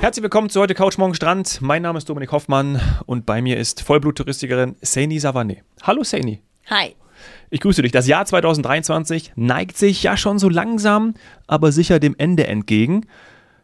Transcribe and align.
Herzlich 0.00 0.22
willkommen 0.22 0.48
zu 0.48 0.60
heute 0.60 0.74
Couch 0.74 0.96
Morgen 0.96 1.14
Strand. 1.14 1.60
Mein 1.60 1.82
Name 1.82 1.98
ist 1.98 2.08
Dominik 2.08 2.30
Hoffmann 2.30 2.80
und 3.06 3.26
bei 3.26 3.42
mir 3.42 3.56
ist 3.58 3.82
Vollbluttouristikerin 3.82 4.76
Saini 4.80 5.18
Savane. 5.18 5.58
Hallo 5.82 6.04
Saini. 6.04 6.40
Hi. 6.70 6.94
Ich 7.50 7.60
grüße 7.60 7.82
dich. 7.82 7.90
Das 7.90 8.06
Jahr 8.06 8.24
2023 8.24 9.32
neigt 9.34 9.76
sich 9.76 10.02
ja 10.04 10.16
schon 10.16 10.38
so 10.38 10.48
langsam, 10.48 11.14
aber 11.48 11.72
sicher 11.72 11.98
dem 11.98 12.14
Ende 12.16 12.46
entgegen. 12.46 13.06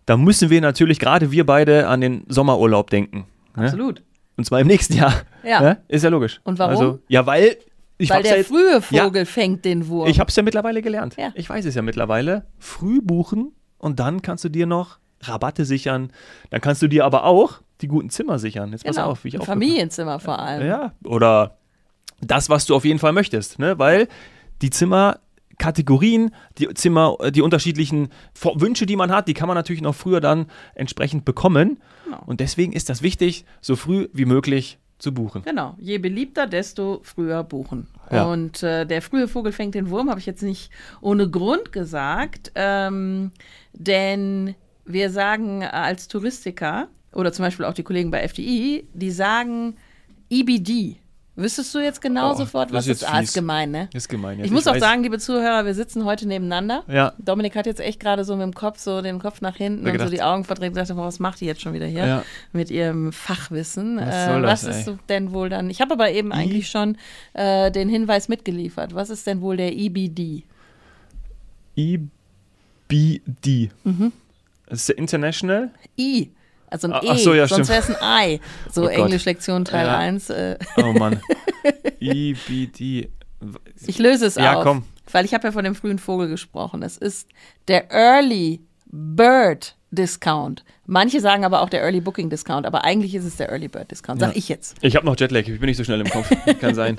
Da 0.07 0.17
müssen 0.17 0.51
wir 0.51 0.61
natürlich 0.61 0.99
gerade 0.99 1.31
wir 1.31 1.47
beide 1.47 1.87
an 1.87 2.01
den 2.01 2.25
Sommerurlaub 2.29 2.91
denken. 2.91 3.27
ne? 3.57 3.65
Absolut. 3.65 4.03
Und 4.37 4.45
zwar 4.45 4.61
im 4.61 4.67
nächsten 4.67 4.95
Jahr. 4.95 5.15
Ja. 5.45 5.61
Ne? 5.61 5.83
Ist 5.87 6.03
ja 6.03 6.11
logisch. 6.11 6.41
Und 6.43 6.59
warum? 6.59 6.73
Also, 6.73 6.99
ja, 7.07 7.25
weil 7.27 7.57
ich 7.97 8.11
Weil 8.11 8.23
der 8.25 8.33
ja 8.33 8.37
jetzt, 8.39 8.49
frühe 8.49 8.83
Ja. 8.91 9.05
Vogel 9.05 9.25
fängt 9.25 9.65
den 9.65 9.87
Wurm. 9.87 10.09
Ich 10.09 10.19
habe 10.19 10.29
es 10.29 10.35
ja 10.37 10.43
mittlerweile 10.43 10.83
gelernt. 10.83 11.15
Ja. 11.17 11.31
Ich 11.35 11.49
weiß 11.49 11.65
es 11.65 11.77
ja 11.77 11.83
mittlerweile. 11.83 12.45
Früh 12.59 13.01
buchen 13.01 13.53
und 13.79 14.01
dann 14.01 14.21
kannst 14.21 14.43
du 14.43 14.49
dir 14.49 14.67
noch 14.67 14.99
Rabatte 15.29 15.65
sichern. 15.65 16.11
Dann 16.51 16.61
kannst 16.61 16.83
du 16.83 16.89
dir 16.89 17.05
aber 17.05 17.25
auch 17.25 17.61
die 17.81 17.89
guten 17.89 18.11
Zimmer 18.11 18.39
sichern. 18.39 18.73
Jetzt 18.73 18.85
pass 18.85 18.97
genau. 18.97 19.09
auf, 19.09 19.25
wie 19.25 19.29
ich 19.29 19.41
auch 19.41 19.45
Familienzimmer 19.45 20.21
vor 20.21 20.39
allem. 20.39 20.67
Ja, 20.67 20.93
oder 21.05 21.59
das, 22.21 22.49
was 22.49 22.67
du 22.67 22.75
auf 22.75 22.85
jeden 22.85 22.99
Fall 22.99 23.13
möchtest, 23.13 23.59
ne? 23.59 23.79
Weil 23.79 24.09
die 24.63 24.71
Zimmerkategorien, 24.71 26.35
die 26.59 26.73
Zimmer, 26.75 27.17
die 27.31 27.43
unterschiedlichen 27.43 28.09
Wünsche, 28.55 28.87
die 28.87 28.97
man 28.97 29.11
hat, 29.11 29.29
die 29.29 29.35
kann 29.35 29.49
man 29.49 29.57
natürlich 29.57 29.83
noch 29.83 29.95
früher 29.95 30.21
dann 30.21 30.47
entsprechend 30.75 31.25
bekommen. 31.25 31.81
Genau. 32.05 32.23
Und 32.27 32.41
deswegen 32.41 32.73
ist 32.73 32.89
das 32.89 33.03
wichtig, 33.03 33.45
so 33.61 33.77
früh 33.77 34.09
wie 34.13 34.25
möglich 34.25 34.79
zu 34.99 35.13
buchen. 35.13 35.43
Genau. 35.43 35.75
Je 35.79 35.99
beliebter, 35.99 36.47
desto 36.47 37.01
früher 37.03 37.43
buchen. 37.43 37.89
Ja. 38.11 38.25
Und 38.25 38.63
äh, 38.63 38.87
der 38.87 39.03
frühe 39.03 39.29
Vogel 39.29 39.53
fängt 39.53 39.75
den 39.75 39.91
Wurm, 39.91 40.09
habe 40.09 40.21
ich 40.21 40.27
jetzt 40.27 40.43
nicht 40.43 40.71
ohne 41.01 41.29
Grund 41.29 41.73
gesagt. 41.73 42.53
Ähm, 42.55 43.33
denn 43.73 44.55
wir 44.85 45.11
sagen 45.11 45.63
als 45.65 46.09
Touristiker 46.09 46.89
oder 47.13 47.33
zum 47.33 47.45
Beispiel 47.45 47.65
auch 47.65 47.75
die 47.75 47.83
Kollegen 47.85 48.11
bei 48.11 48.23
FDI, 48.27 48.87
die 48.93 49.11
sagen 49.11 49.77
EBD. 50.31 50.97
Wüsstest 51.37 51.75
du 51.75 51.81
jetzt 51.81 52.01
genau 52.01 52.31
Oh, 52.31 52.35
sofort, 52.37 52.69
das 52.71 52.77
was 52.77 52.87
ist 52.87 53.03
das 53.03 53.09
jetzt 53.09 53.13
Ah, 53.17 53.21
ist 53.21 53.35
gemein, 53.35 53.73
ne? 53.73 53.89
Ist 53.93 54.09
gemein. 54.09 54.39
jetzt. 54.39 54.47
Ich 54.47 54.53
muss 54.53 54.69
auch 54.69 54.75
weiß. 54.75 54.81
sagen, 54.81 55.03
liebe 55.03 55.19
Zuhörer, 55.19 55.65
wir 55.67 55.75
sitzen 55.75 56.05
heute 56.05 56.29
nebeneinander. 56.29 56.85
Ja. 56.87 57.13
Dominik 57.19 57.57
hat 57.57 57.67
jetzt 57.67 57.81
echt 57.81 57.99
gerade 57.99 58.25
so 58.25 58.37
mit 58.37 58.45
dem 58.45 58.55
Kopf 58.55 58.79
so 58.79 59.03
den 59.03 59.19
Kopf 59.19 59.41
nach 59.41 59.57
hinten 59.57 59.85
und 59.89 59.99
so 59.99 60.09
die 60.11 60.23
Augen 60.23 60.45
verdreht 60.45 60.69
und 60.71 60.77
dachte, 60.77 60.97
was 60.97 61.19
macht 61.19 61.41
die 61.41 61.47
jetzt 61.47 61.61
schon 61.61 61.73
wieder 61.73 61.87
hier 61.87 62.07
Ja. 62.07 62.25
mit 62.53 62.71
ihrem 62.71 63.13
Fachwissen? 63.13 63.97
Was 63.97 64.15
äh, 64.15 64.27
soll 64.29 64.43
das, 64.43 64.65
was 64.65 64.77
ist 64.77 64.87
ey? 64.89 64.97
denn 65.09 65.33
wohl 65.33 65.49
dann? 65.49 65.71
Ich 65.71 65.81
habe 65.81 65.95
aber 65.95 66.13
eben 66.13 66.31
eigentlich 66.31 66.69
schon 66.71 66.97
äh, 67.33 67.73
den 67.73 67.89
Hinweis 67.89 68.29
mitgeliefert. 68.29 68.95
Was 68.95 69.11
ist 69.11 69.27
denn 69.27 69.41
wohl 69.41 69.57
der 69.57 69.73
EBD? 69.77 70.45
EBD. 71.77 73.71
Das 73.85 74.13
ist 74.81 74.89
der 74.89 74.99
International. 74.99 75.71
I. 75.99 76.33
Also 76.69 76.89
ein 76.89 76.93
Ah, 76.95 77.01
E, 77.05 77.09
ach 77.11 77.19
so, 77.19 77.35
ja, 77.35 77.47
sonst 77.47 77.69
wäre 77.69 77.81
es 77.81 77.91
ein 77.91 78.31
I. 78.33 78.41
So 78.73 78.85
Oh. 78.85 78.89
Englisch-Lektion 78.89 79.65
Teil 79.65 79.87
Ja. 79.87 79.99
1. 79.99 80.31
Äh, 80.31 80.59
Oh 80.79 80.93
Mann. 80.93 81.21
EBD. 82.01 83.11
ich 83.87 83.99
löse 83.99 84.27
es 84.27 84.35
Ja, 84.37 84.55
auf. 84.55 84.65
komm. 84.65 84.85
Weil 85.13 85.25
ich 85.25 85.35
habe 85.35 85.47
ja 85.47 85.53
von 85.53 85.65
dem 85.65 85.75
frühen 85.75 85.99
Vogel 85.99 86.29
gesprochen. 86.29 86.83
Es 86.83 86.97
ist 86.97 87.29
der 87.69 87.91
Early 87.93 88.61
Bird 88.87 89.77
Discount. 89.95 90.65
Manche 90.87 91.21
sagen 91.21 91.47
aber 91.47 91.63
auch 91.63 91.71
der 91.71 91.81
Early 91.83 92.03
Booking 92.03 92.29
Discount, 92.29 92.67
aber 92.67 92.85
eigentlich 92.85 93.15
ist 93.15 93.25
es 93.25 93.37
der 93.37 93.49
Early 93.49 93.69
Bird 93.69 93.91
Discount, 93.91 94.21
sag 94.21 94.33
Ja. 94.33 94.37
ich 94.37 94.51
jetzt. 94.51 94.77
Ich 94.83 94.97
habe 94.97 95.07
noch 95.07 95.17
Jetlag, 95.19 95.41
ich 95.49 95.59
bin 95.59 95.67
nicht 95.69 95.79
so 95.79 95.85
schnell 95.85 96.01
im 96.03 96.11
Kopf. 96.11 96.31
Kann 96.61 96.75
sein. 96.75 96.99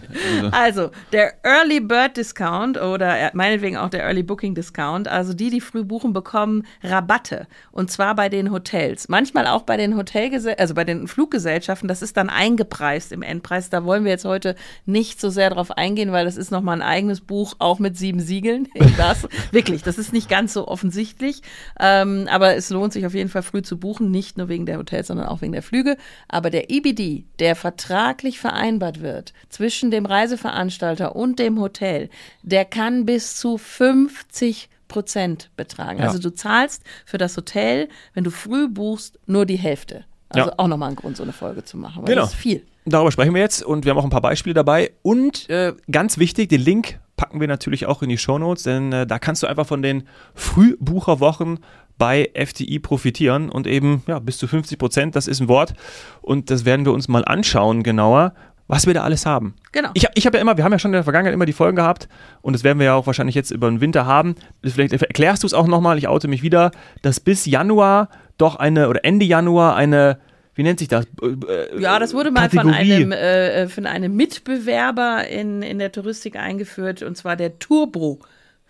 Also. 0.52 0.86
Also, 0.86 0.92
der 1.12 1.34
Early 1.44 1.82
Bird 1.82 2.18
Discount 2.18 2.82
oder 2.82 3.16
äh, 3.20 3.30
meinetwegen 3.34 3.78
auch 3.78 3.90
der 3.90 4.02
Early 4.04 4.24
Booking 4.24 4.56
Discount, 4.56 5.08
also 5.08 5.36
die, 5.36 5.52
die 5.52 5.62
früh 5.62 5.84
buchen, 5.84 6.14
bekommen 6.14 6.64
Rabatte. 6.84 7.46
Und 7.72 7.92
zwar 7.92 8.16
bei 8.16 8.28
den 8.28 8.52
Hotels. 8.52 9.08
Manchmal 9.08 9.46
auch 9.46 9.62
bei 9.62 9.78
den 9.78 9.96
Hotelgesellschaften, 9.96 10.62
also 10.62 10.74
bei 10.74 10.84
den 10.84 11.08
Fluggesellschaften. 11.08 11.88
Das 11.88 12.02
ist 12.02 12.18
dann 12.18 12.30
eingepreist 12.30 13.12
im 13.12 13.22
Endpreis. 13.22 13.70
Da 13.70 13.86
wollen 13.86 14.04
wir 14.04 14.12
jetzt 14.12 14.26
heute 14.26 14.56
nicht 14.88 15.22
so 15.22 15.30
sehr 15.30 15.52
drauf 15.52 15.70
eingehen, 15.70 16.12
weil 16.12 16.26
das 16.26 16.38
ist 16.38 16.50
nochmal 16.50 16.78
ein 16.82 16.88
eigenes 16.88 17.22
Buch, 17.22 17.54
auch 17.60 17.78
mit 17.78 17.98
sieben 17.98 18.20
Siegeln. 18.20 18.68
Das, 18.98 19.28
wirklich, 19.52 19.84
das 19.84 19.98
ist 19.98 20.14
nicht 20.14 20.30
ganz 20.30 20.54
so 20.54 20.68
offensichtlich. 20.70 21.42
Ähm, 21.80 22.28
aber 22.32 22.56
es 22.56 22.70
lohnt 22.70 22.85
sich 22.94 23.06
auf 23.06 23.14
jeden 23.14 23.30
Fall 23.30 23.44
früh 23.44 23.62
zu 23.62 23.78
buchen, 23.80 24.12
nicht 24.12 24.38
nur 24.38 24.48
wegen 24.50 24.66
der 24.66 24.78
Hotels, 24.78 25.08
sondern 25.08 25.28
auch 25.28 25.42
wegen 25.42 25.54
der 25.54 25.62
Flüge. 25.64 25.98
Aber 26.28 26.50
der 26.50 26.70
EBD, 26.72 27.26
der 27.40 27.56
vertraglich 27.56 28.40
vereinbart 28.40 29.02
wird 29.02 29.34
zwischen 29.50 29.92
dem 29.92 30.06
Reiseveranstalter 30.06 31.16
und 31.16 31.40
dem 31.40 31.60
Hotel, 31.60 32.10
der 32.44 32.66
kann 32.66 33.06
bis 33.06 33.36
zu 33.38 33.58
50 33.58 34.70
Prozent 34.88 35.50
betragen. 35.58 36.00
Ja. 36.00 36.06
Also 36.06 36.20
du 36.20 36.30
zahlst 36.34 36.84
für 37.06 37.18
das 37.18 37.36
Hotel, 37.38 37.90
wenn 38.14 38.24
du 38.24 38.30
früh 38.32 38.68
buchst, 38.68 39.20
nur 39.26 39.46
die 39.46 39.56
Hälfte. 39.58 40.06
Also 40.30 40.50
Ja. 40.50 40.56
auch 40.58 40.68
nochmal 40.68 40.90
ein 40.90 40.96
Grund, 40.96 41.18
so 41.18 41.24
eine 41.24 41.34
Folge 41.34 41.64
zu 41.64 41.78
machen, 41.78 42.04
weil 42.04 42.10
Genau. 42.14 42.22
das 42.22 42.34
ist 42.34 42.40
viel. 42.40 42.64
Darüber 42.86 43.12
sprechen 43.12 43.34
wir 43.34 43.42
jetzt 43.42 43.64
und 43.64 43.84
wir 43.84 43.92
haben 43.92 43.98
auch 43.98 44.04
ein 44.04 44.10
paar 44.12 44.22
Beispiele 44.22 44.54
dabei. 44.54 44.92
Und 45.02 45.50
äh, 45.50 45.74
ganz 45.90 46.20
wichtig, 46.20 46.50
den 46.50 46.62
Link 46.62 47.00
packen 47.18 47.40
wir 47.40 47.48
natürlich 47.48 47.88
auch 47.88 48.04
in 48.04 48.10
die 48.10 48.18
Shownotes, 48.18 48.64
denn 48.64 48.92
äh, 48.94 49.08
da 49.08 49.18
kannst 49.18 49.42
du 49.42 49.48
einfach 49.48 49.66
von 49.66 49.82
den 49.82 50.04
Frühbucherwochen 50.36 51.60
bei 51.98 52.30
FTI 52.34 52.80
profitieren 52.80 53.50
und 53.50 53.68
eben 53.68 54.04
ja, 54.08 54.20
bis 54.20 54.38
zu 54.38 54.48
50 54.48 54.78
Prozent, 54.78 55.16
das 55.16 55.28
ist 55.28 55.40
ein 55.40 55.48
Wort. 55.48 55.74
Und 56.22 56.50
das 56.50 56.66
werden 56.66 56.86
wir 56.86 56.92
uns 56.92 57.08
mal 57.08 57.24
anschauen 57.26 57.84
genauer, 57.84 58.34
was 58.68 58.88
wir 58.88 58.94
da 58.94 59.04
alles 59.04 59.26
haben. 59.26 59.56
Genau. 59.72 59.90
Ich, 59.94 60.08
ich 60.16 60.26
habe 60.26 60.38
ja 60.38 60.42
immer, 60.42 60.58
wir 60.58 60.64
haben 60.64 60.72
ja 60.72 60.80
schon 60.80 60.90
in 60.90 60.94
der 60.94 61.04
Vergangenheit 61.04 61.34
immer 61.34 61.46
die 61.46 61.54
Folgen 61.54 61.76
gehabt 61.76 62.10
und 62.42 62.54
das 62.54 62.64
werden 62.64 62.80
wir 62.80 62.86
ja 62.86 62.96
auch 62.96 63.08
wahrscheinlich 63.08 63.36
jetzt 63.36 63.52
über 63.52 63.70
den 63.70 63.80
Winter 63.80 64.06
haben. 64.06 64.36
Vielleicht 64.64 64.94
erklärst 64.94 65.44
du 65.44 65.48
es 65.48 65.54
auch 65.54 65.68
nochmal, 65.68 65.98
ich 65.98 66.08
oute 66.08 66.28
mich 66.28 66.42
wieder, 66.42 66.72
dass 67.02 67.20
bis 67.20 67.46
Januar 67.46 68.10
doch 68.38 68.56
eine, 68.56 68.90
oder 68.90 69.06
Ende 69.06 69.26
Januar 69.26 69.76
eine, 69.76 70.20
wie 70.56 70.64
nennt 70.64 70.80
sich 70.80 70.88
das? 70.88 71.06
Äh, 71.22 71.80
Ja, 71.80 72.00
das 72.00 72.14
wurde 72.14 72.32
mal 72.32 72.50
von 72.50 72.70
einem, 72.72 73.12
äh, 73.12 73.68
von 73.68 73.86
einem 73.86 74.16
Mitbewerber 74.16 75.28
in, 75.28 75.62
in 75.62 75.80
der 75.80 75.92
Touristik 75.92 76.36
eingeführt, 76.36 77.04
und 77.04 77.16
zwar 77.16 77.36
der 77.36 77.60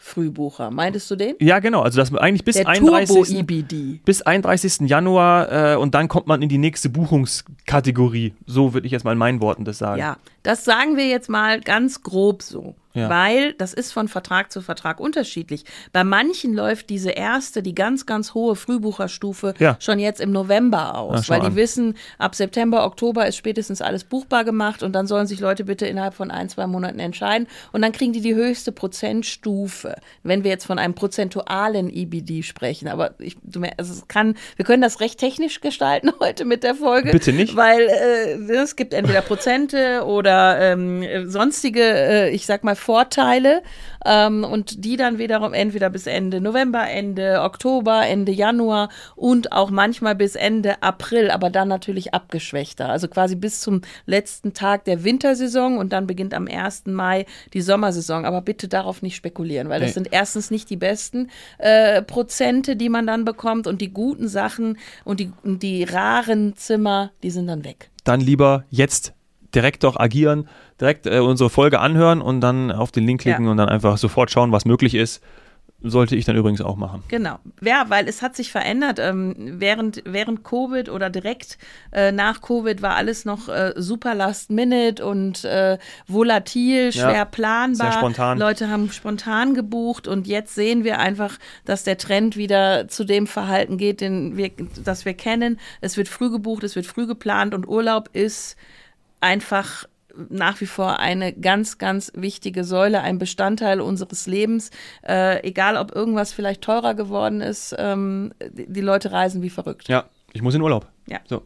Turbo-Frühbucher. 0.05 0.71
Meintest 0.71 1.09
du 1.11 1.15
den? 1.15 1.35
Ja, 1.39 1.59
genau. 1.59 1.81
Also 1.81 1.99
das 1.99 2.13
eigentlich 2.13 2.43
bis 2.45 2.55
Der 2.55 2.67
31. 2.67 3.15
Turbo-EBD. 3.15 3.99
Bis 4.05 4.21
31. 4.21 4.81
Januar 4.89 5.73
äh, 5.73 5.75
und 5.75 5.95
dann 5.95 6.07
kommt 6.07 6.27
man 6.27 6.41
in 6.41 6.49
die 6.49 6.57
nächste 6.57 6.89
Buchungskategorie. 6.89 8.33
So 8.45 8.73
würde 8.73 8.85
ich 8.85 8.91
jetzt 8.91 9.03
mal 9.03 9.13
in 9.13 9.17
meinen 9.17 9.41
Worten 9.41 9.65
das 9.65 9.77
sagen. 9.77 9.99
Ja, 9.99 10.17
das 10.43 10.63
sagen 10.63 10.97
wir 10.97 11.07
jetzt 11.07 11.29
mal 11.29 11.59
ganz 11.61 12.03
grob 12.03 12.43
so. 12.43 12.75
Ja. 12.95 13.09
Weil 13.09 13.53
das 13.53 13.73
ist 13.73 13.91
von 13.91 14.07
Vertrag 14.07 14.51
zu 14.51 14.61
Vertrag 14.61 14.99
unterschiedlich. 14.99 15.65
Bei 15.91 16.03
manchen 16.03 16.53
läuft 16.53 16.89
diese 16.89 17.11
erste, 17.11 17.61
die 17.61 17.75
ganz, 17.75 18.05
ganz 18.05 18.33
hohe 18.33 18.55
Frühbucherstufe 18.55 19.53
Ja. 19.59 19.77
schon 19.79 19.99
jetzt 19.99 20.21
im 20.21 20.31
November 20.31 20.97
aus, 20.97 21.25
Na, 21.27 21.35
weil 21.35 21.41
die 21.41 21.47
an. 21.47 21.55
wissen, 21.55 21.95
ab 22.17 22.35
September, 22.35 22.85
Oktober 22.85 23.27
ist 23.27 23.35
spätestens 23.35 23.81
alles 23.81 24.03
buchbar 24.05 24.43
gemacht 24.43 24.81
und 24.81 24.93
dann 24.93 25.07
sollen 25.07 25.27
sich 25.27 25.39
Leute 25.39 25.63
bitte 25.65 25.85
innerhalb 25.85 26.13
von 26.13 26.31
ein, 26.31 26.49
zwei 26.49 26.67
Monaten 26.67 26.99
entscheiden 26.99 27.47
und 27.71 27.81
dann 27.81 27.91
kriegen 27.91 28.13
die 28.13 28.21
die 28.21 28.35
höchste 28.35 28.71
Prozentstufe, 28.71 29.95
wenn 30.23 30.43
wir 30.43 30.51
jetzt 30.51 30.65
von 30.65 30.79
einem 30.79 30.93
prozentualen 30.93 31.89
EBD 31.89 32.43
sprechen. 32.43 32.87
Aber 32.87 33.15
ich, 33.19 33.37
du 33.43 33.61
also 33.77 33.93
es 33.93 34.07
kann, 34.07 34.35
wir 34.55 34.65
können 34.65 34.81
das 34.81 34.99
recht 34.99 35.19
technisch 35.19 35.61
gestalten 35.61 36.11
heute 36.19 36.45
mit 36.45 36.63
der 36.63 36.75
Folge. 36.75 37.11
Bitte 37.11 37.33
nicht. 37.33 37.55
Weil 37.55 37.81
äh, 37.81 38.53
es 38.53 38.75
gibt 38.75 38.93
entweder 38.93 39.21
Prozente 39.21 40.03
oder 40.05 40.59
ähm, 40.59 41.01
äh, 41.01 41.25
sonstige, 41.25 41.81
äh, 41.81 42.29
ich 42.29 42.45
sag 42.45 42.63
mal, 42.63 42.75
Vorteile 42.85 43.63
ähm, 44.05 44.43
und 44.43 44.85
die 44.85 44.95
dann 44.95 45.17
wiederum 45.17 45.53
entweder 45.53 45.89
bis 45.89 46.05
Ende 46.05 46.39
November, 46.39 46.87
Ende 46.87 47.41
Oktober, 47.41 48.05
Ende 48.05 48.31
Januar 48.31 48.89
und 49.15 49.51
auch 49.51 49.71
manchmal 49.71 50.13
bis 50.13 50.35
Ende 50.35 50.83
April, 50.83 51.31
aber 51.31 51.49
dann 51.49 51.67
natürlich 51.67 52.13
abgeschwächter. 52.13 52.87
Also 52.89 53.07
quasi 53.07 53.35
bis 53.35 53.59
zum 53.61 53.81
letzten 54.05 54.53
Tag 54.53 54.85
der 54.85 55.03
Wintersaison 55.03 55.79
und 55.79 55.91
dann 55.93 56.05
beginnt 56.05 56.35
am 56.35 56.47
1. 56.47 56.83
Mai 56.85 57.25
die 57.53 57.61
Sommersaison. 57.61 58.23
Aber 58.25 58.41
bitte 58.41 58.67
darauf 58.67 59.01
nicht 59.01 59.15
spekulieren, 59.15 59.67
weil 59.69 59.79
das 59.79 59.89
Nee. 59.89 59.93
sind 59.93 60.09
erstens 60.11 60.51
nicht 60.51 60.69
die 60.69 60.77
besten 60.77 61.29
äh, 61.57 62.03
Prozente, 62.03 62.75
die 62.75 62.89
man 62.89 63.07
dann 63.07 63.25
bekommt 63.25 63.65
und 63.65 63.81
die 63.81 63.91
guten 63.91 64.27
Sachen 64.27 64.77
und 65.03 65.19
die, 65.19 65.31
und 65.43 65.63
die 65.63 65.83
raren 65.83 66.55
Zimmer, 66.55 67.11
die 67.23 67.31
sind 67.31 67.47
dann 67.47 67.63
weg. 67.63 67.89
Dann 68.03 68.21
lieber 68.21 68.65
jetzt 68.69 69.13
direkt 69.55 69.83
doch 69.83 69.97
agieren, 69.97 70.47
direkt 70.79 71.05
äh, 71.07 71.19
unsere 71.19 71.49
Folge 71.49 71.79
anhören 71.79 72.21
und 72.21 72.41
dann 72.41 72.71
auf 72.71 72.91
den 72.91 73.05
Link 73.05 73.21
klicken 73.21 73.45
Ja. 73.45 73.51
und 73.51 73.57
dann 73.57 73.69
einfach 73.69 73.97
sofort 73.97 74.29
schauen, 74.31 74.51
was 74.51 74.65
möglich 74.65 74.93
ist. 74.95 75.23
Sollte 75.87 76.15
ich 76.15 76.25
dann 76.25 76.35
übrigens 76.35 76.61
auch 76.61 76.77
machen. 76.77 77.03
Genau. 77.09 77.37
Ja, 77.61 77.85
weil 77.89 78.07
es 78.07 78.23
hat 78.23 78.35
sich 78.35 78.51
verändert. 78.51 78.97
Ähm, 78.97 79.35
während, 79.59 80.01
während 80.05 80.43
Covid 80.43 80.89
oder 80.89 81.11
direkt 81.11 81.59
äh, 81.91 82.11
nach 82.11 82.41
Covid 82.41 82.81
war 82.81 82.95
alles 82.95 83.23
noch 83.25 83.49
äh, 83.49 83.73
super 83.75 84.15
last 84.15 84.49
minute 84.49 85.05
und 85.05 85.43
äh, 85.43 85.77
volatil, 86.07 86.91
schwer 86.91 87.11
Ja, 87.13 87.25
planbar. 87.25 87.91
sehr 87.91 87.99
spontan. 87.99 88.39
Leute 88.39 88.69
haben 88.69 88.89
spontan 88.91 89.53
gebucht 89.53 90.07
und 90.07 90.25
jetzt 90.25 90.55
sehen 90.55 90.83
wir 90.85 90.97
einfach, 90.97 91.37
dass 91.65 91.83
der 91.83 91.97
Trend 91.99 92.35
wieder 92.35 92.87
zu 92.87 93.03
dem 93.03 93.27
Verhalten 93.27 93.77
geht, 93.77 94.01
den 94.01 94.37
wir, 94.37 94.49
das 94.83 95.05
wir 95.05 95.13
kennen. 95.13 95.59
Es 95.81 95.97
wird 95.97 96.07
früh 96.07 96.31
gebucht, 96.31 96.63
es 96.63 96.75
wird 96.75 96.87
früh 96.87 97.05
geplant 97.05 97.53
und 97.53 97.67
Urlaub 97.67 98.09
ist 98.13 98.55
einfach 99.21 99.85
nach 100.29 100.61
wie 100.61 100.65
vor 100.65 100.99
eine 100.99 101.33
ganz, 101.33 101.77
ganz 101.77 102.11
wichtige 102.15 102.63
Säule, 102.63 103.01
ein 103.01 103.17
Bestandteil 103.17 103.81
unseres 103.81 104.27
Lebens. 104.27 104.71
Äh, 105.05 105.45
egal, 105.45 105.75
ob 105.75 105.93
irgendwas 105.93 106.31
vielleicht 106.31 106.61
teurer 106.61 106.93
geworden 106.93 107.41
ist, 107.41 107.75
ähm, 107.77 108.31
die 108.51 108.81
Leute 108.81 109.11
reisen 109.11 109.41
wie 109.41 109.49
verrückt. 109.49 109.89
Ja, 109.89 110.05
Ich 110.31 110.41
muss 110.41 110.55
in 110.55 110.61
Urlaub. 110.61 110.87
Ja. 111.07 111.19
So. 111.25 111.43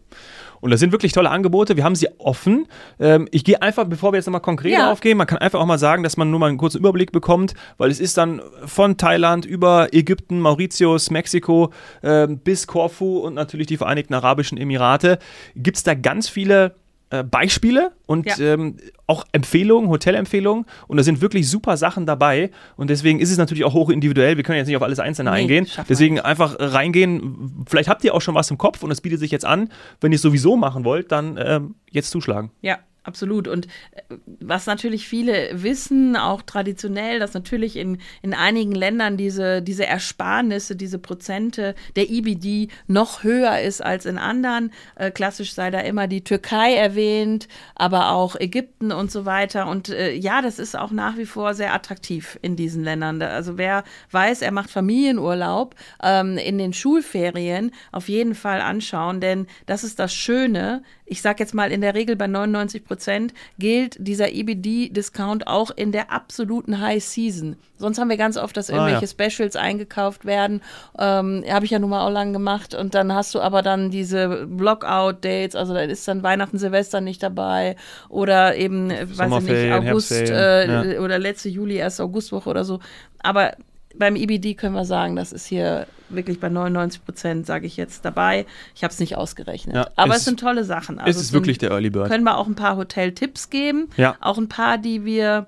Und 0.62 0.72
das 0.72 0.80
sind 0.80 0.92
wirklich 0.92 1.14
tolle 1.14 1.30
Angebote. 1.30 1.78
Wir 1.78 1.84
haben 1.84 1.96
sie 1.96 2.08
offen. 2.20 2.68
Ähm, 3.00 3.28
ich 3.32 3.44
gehe 3.44 3.62
einfach, 3.62 3.86
bevor 3.86 4.12
wir 4.14 4.18
jetzt 4.18 4.26
nochmal 4.28 4.42
konkret 4.42 4.74
Ja. 4.74 4.92
aufgehen, 4.92 5.18
man 5.18 5.26
kann 5.28 5.38
einfach 5.40 5.60
auch 5.60 5.66
mal 5.66 5.78
sagen, 5.80 6.04
dass 6.04 6.16
man 6.18 6.30
nur 6.32 6.40
mal 6.40 6.48
einen 6.48 6.58
kurzen 6.58 6.78
Überblick 6.80 7.12
bekommt, 7.12 7.54
weil 7.78 7.90
es 7.92 8.00
ist 8.00 8.18
dann 8.18 8.42
von 8.66 8.98
Thailand 8.98 9.46
über 9.46 9.94
Ägypten, 9.94 10.40
Mauritius, 10.42 11.10
Mexiko 11.12 11.72
ähm, 12.04 12.38
bis 12.40 12.68
Korfu 12.68 13.20
und 13.20 13.34
natürlich 13.34 13.68
die 13.68 13.78
Vereinigten 13.78 14.14
Arabischen 14.14 14.58
Emirate. 14.58 15.18
Gibt 15.56 15.78
es 15.78 15.84
da 15.84 15.94
ganz 15.96 16.30
viele 16.30 16.76
äh, 17.12 17.24
Beispiele 17.24 17.92
und 18.06 18.26
Ja. 18.28 18.38
ähm, 18.54 18.78
auch 19.08 19.26
Empfehlungen, 19.32 19.90
Hotelempfehlungen. 19.90 20.66
Und 20.88 20.98
da 20.98 21.04
sind 21.04 21.22
wirklich 21.22 21.50
super 21.50 21.76
Sachen 21.78 22.06
dabei. 22.06 22.52
Und 22.78 22.90
deswegen 22.90 23.20
ist 23.20 23.32
es 23.32 23.38
natürlich 23.38 23.64
auch 23.66 23.74
hoch 23.74 23.90
individuell. 23.90 24.38
Wir 24.38 24.44
können 24.44 24.58
jetzt 24.58 24.68
nicht 24.68 24.78
auf 24.78 24.84
alles 24.84 25.00
Einzelne 25.00 25.32
Nee, 25.32 25.38
eingehen. 25.38 25.68
Deswegen 25.90 26.20
einfach 26.20 26.56
reingehen. 26.60 27.64
Vielleicht 27.68 27.90
habt 27.90 28.04
ihr 28.04 28.14
auch 28.14 28.22
schon 28.22 28.36
was 28.36 28.52
im 28.52 28.58
Kopf 28.58 28.84
und 28.84 28.92
es 28.92 29.02
bietet 29.02 29.20
sich 29.20 29.32
jetzt 29.32 29.46
an. 29.46 29.70
Wenn 30.02 30.12
ihr 30.12 30.18
es 30.18 30.22
sowieso 30.22 30.56
machen 30.56 30.86
wollt, 30.86 31.12
dann 31.12 31.40
ähm, 31.44 31.76
jetzt 31.90 32.12
zuschlagen. 32.12 32.52
Ja, 32.62 32.78
absolut. 33.10 33.48
Und 33.48 33.66
äh, 33.66 34.16
was 34.40 34.68
natürlich 34.68 35.08
viele 35.08 35.50
wissen, 35.52 36.16
auch 36.16 36.44
traditionell, 36.44 37.20
dass 37.20 37.34
natürlich 37.34 37.76
in, 37.76 37.98
in 38.22 38.34
einigen 38.34 38.72
Ländern 38.72 39.18
diese, 39.18 39.62
diese 39.62 39.86
Ersparnisse, 39.86 40.76
diese 40.76 41.00
Prozente 41.00 41.76
der 41.96 42.10
IBD 42.10 42.70
noch 42.88 43.24
höher 43.24 43.60
ist 43.60 43.84
als 43.84 44.06
in 44.06 44.18
anderen. 44.18 44.72
Äh, 44.96 45.10
klassisch 45.12 45.54
sei 45.54 45.72
da 45.72 45.80
immer 45.80 46.08
die 46.08 46.24
Türkei 46.24 46.76
erwähnt, 46.76 47.48
aber 47.76 48.12
auch 48.12 48.36
Ägypten 48.36 48.92
und 48.92 49.12
so 49.12 49.26
weiter. 49.26 49.68
Und 49.68 49.90
äh, 49.90 50.14
ja, 50.14 50.42
das 50.42 50.60
ist 50.60 50.78
auch 50.78 50.92
nach 50.92 51.18
wie 51.18 51.26
vor 51.26 51.56
sehr 51.56 51.74
attraktiv 51.74 52.38
in 52.44 52.56
diesen 52.56 52.84
Ländern. 52.84 53.22
Also 53.22 53.58
wer 53.58 53.84
weiß, 54.12 54.44
er 54.44 54.52
macht 54.52 54.70
Familienurlaub 54.70 55.76
ähm, 56.04 56.38
in 56.38 56.60
den 56.60 56.74
Schulferien, 56.74 57.72
auf 57.92 58.08
jeden 58.08 58.36
Fall 58.36 58.62
anschauen, 58.62 59.20
denn 59.20 59.48
das 59.66 59.84
ist 59.84 59.98
das 59.98 60.14
Schöne. 60.14 60.84
Ich 61.10 61.22
sage 61.22 61.40
jetzt 61.40 61.54
mal, 61.54 61.72
in 61.72 61.82
der 61.82 61.96
Regel 61.96 62.16
bei 62.16 62.28
99 62.28 62.86
Prozent 62.86 63.34
gilt 63.58 63.96
dieser 64.00 64.32
EBD-Discount 64.32 65.48
auch 65.48 65.72
in 65.72 65.92
der 65.92 66.12
absoluten 66.12 66.80
High 66.82 67.04
Season. 67.04 67.56
Sonst 67.78 67.98
haben 67.98 68.10
wir 68.10 68.18
ganz 68.18 68.38
oft, 68.38 68.56
dass 68.58 68.70
Ah, 68.70 68.74
irgendwelche 68.74 69.06
ja. 69.06 69.30
Specials 69.30 69.56
eingekauft 69.56 70.26
werden. 70.26 70.62
Ähm, 71.00 71.44
Habe 71.50 71.66
ich 71.66 71.72
ja 71.72 71.80
nun 71.80 71.90
mal 71.90 72.06
auch 72.06 72.12
lang 72.12 72.32
gemacht. 72.34 72.76
Und 72.76 72.94
dann 72.94 73.14
hast 73.14 73.34
du 73.34 73.40
aber 73.40 73.62
dann 73.62 73.90
diese 73.90 74.46
Blockout-Dates, 74.48 75.56
also 75.56 75.74
da 75.74 75.82
ist 75.82 76.08
dann 76.08 76.22
Weihnachten, 76.22 76.58
Silvester 76.58 77.02
nicht 77.02 77.24
dabei. 77.24 77.76
Oder 78.10 78.56
eben, 78.56 78.90
weiß 78.92 79.44
ich 79.44 79.50
nicht, 79.50 79.72
August 79.74 80.12
äh, 80.12 80.98
oder 81.00 81.18
letzte 81.18 81.50
Juli, 81.50 81.78
erste 81.78 82.04
Augustwoche 82.04 82.50
oder 82.50 82.64
so. 82.64 82.80
Aber 83.20 83.54
beim 83.96 84.16
EBD 84.16 84.54
können 84.56 84.76
wir 84.76 84.86
sagen, 84.86 85.16
das 85.16 85.32
ist 85.32 85.46
hier 85.48 85.88
wirklich 86.10 86.40
bei 86.40 86.50
99 86.50 87.04
Prozent, 87.06 87.46
sage 87.46 87.68
ich 87.68 87.78
jetzt, 87.78 88.06
dabei. 88.06 88.46
Ich 88.76 88.84
habe 88.84 88.92
es 88.92 89.00
nicht 89.00 89.16
ausgerechnet. 89.18 89.76
Ja, 89.76 89.90
Aber 89.96 90.14
es- 90.14 90.20
es 90.20 90.26
sind 90.26 90.40
tolle 90.40 90.64
Sachen. 90.64 90.98
es 91.00 91.04
Also 91.06 91.20
ist 91.20 91.28
sind- 91.28 91.34
wirklich 91.36 91.58
der 91.58 91.72
Early 91.72 91.90
Bird. 91.90 92.10
können 92.10 92.24
wir 92.24 92.38
auch 92.38 92.48
ein 92.48 92.56
paar 92.56 92.78
Hoteltipps 92.78 93.50
geben. 93.50 93.90
Ja. 93.98 94.16
Auch 94.22 94.38
ein 94.38 94.48
paar, 94.50 94.78
die 94.78 95.06
wir 95.06 95.48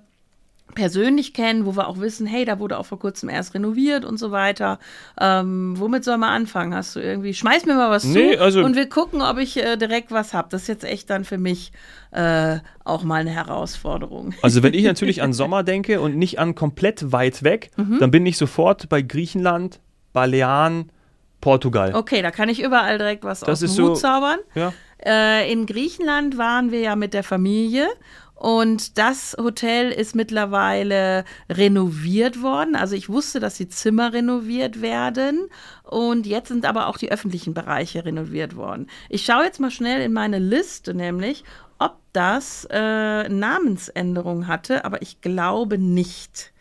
persönlich 0.73 1.33
kennen, 1.33 1.65
wo 1.65 1.75
wir 1.75 1.87
auch 1.87 1.99
wissen, 1.99 2.25
hey, 2.27 2.45
da 2.45 2.59
wurde 2.59 2.77
auch 2.77 2.85
vor 2.85 2.99
kurzem 2.99 3.29
erst 3.29 3.53
renoviert 3.53 4.05
und 4.05 4.17
so 4.17 4.31
weiter. 4.31 4.79
Ähm, 5.19 5.75
womit 5.77 6.03
soll 6.03 6.17
man 6.17 6.29
anfangen? 6.29 6.73
Hast 6.73 6.95
du 6.95 6.99
irgendwie, 6.99 7.33
schmeiß 7.33 7.65
mir 7.65 7.75
mal 7.75 7.89
was 7.89 8.03
Nee, 8.05 8.35
zu 8.35 8.41
also- 8.41 8.63
und 8.63 8.75
wir 8.75 8.87
gucken, 8.89 9.21
ob 9.21 9.37
ich 9.37 9.57
äh, 9.57 9.77
direkt 9.77 10.11
was 10.11 10.33
habe. 10.33 10.47
Das 10.51 10.63
ist 10.63 10.67
jetzt 10.67 10.83
echt 10.83 11.09
dann 11.09 11.23
für 11.25 11.37
mich 11.37 11.71
äh, 12.11 12.57
auch 12.83 13.03
mal 13.03 13.21
eine 13.21 13.31
Herausforderung. 13.31 14.33
Also 14.41 14.63
wenn 14.63 14.73
ich 14.73 14.83
natürlich 14.83 15.21
an 15.21 15.33
Sommer 15.33 15.63
denke 15.63 16.01
und 16.01 16.17
nicht 16.17 16.39
an 16.39 16.55
komplett 16.55 17.11
weit 17.11 17.43
weg, 17.43 17.71
Mhm. 17.77 17.99
dann 17.99 18.11
bin 18.11 18.25
ich 18.25 18.37
sofort 18.37 18.89
bei 18.89 19.01
Griechenland, 19.01 19.79
Balearen, 20.13 20.91
Portugal. 21.39 21.95
Okay, 21.95 22.21
da 22.21 22.29
kann 22.31 22.49
ich 22.49 22.61
überall 22.61 22.97
direkt 22.97 23.23
was 23.23 23.39
Das 23.39 23.49
aus 23.49 23.59
dem 23.59 23.65
ist 23.65 23.79
Hut 23.79 23.87
so- 23.87 24.01
zaubern. 24.01 24.37
Ja. 24.55 24.73
Äh, 25.03 25.51
in 25.51 25.65
Griechenland 25.65 26.37
waren 26.37 26.71
wir 26.71 26.79
ja 26.81 26.95
mit 26.95 27.13
der 27.15 27.23
Familie 27.23 27.87
und 28.41 28.97
das 28.97 29.37
Hotel 29.37 29.91
ist 29.91 30.15
mittlerweile 30.15 31.25
renoviert 31.47 32.41
worden. 32.41 32.75
Also 32.75 32.95
ich 32.95 33.07
wusste, 33.07 33.39
dass 33.39 33.53
die 33.57 33.69
Zimmer 33.69 34.13
renoviert 34.13 34.81
werden 34.81 35.47
und 35.83 36.25
jetzt 36.25 36.47
sind 36.47 36.65
aber 36.65 36.87
auch 36.87 36.97
die 36.97 37.11
öffentlichen 37.11 37.53
Bereiche 37.53 38.03
renoviert 38.03 38.55
worden. 38.55 38.87
Ich 39.09 39.25
schaue 39.25 39.43
jetzt 39.43 39.59
mal 39.59 39.69
schnell 39.69 40.01
in 40.01 40.11
meine 40.11 40.39
Liste, 40.39 40.95
nämlich 40.95 41.43
ob 41.77 41.97
das 42.13 42.67
äh, 42.71 43.29
Namensänderung 43.29 44.47
hatte, 44.47 44.85
aber 44.85 45.03
ich 45.03 45.21
glaube 45.21 45.77
nicht. 45.77 46.51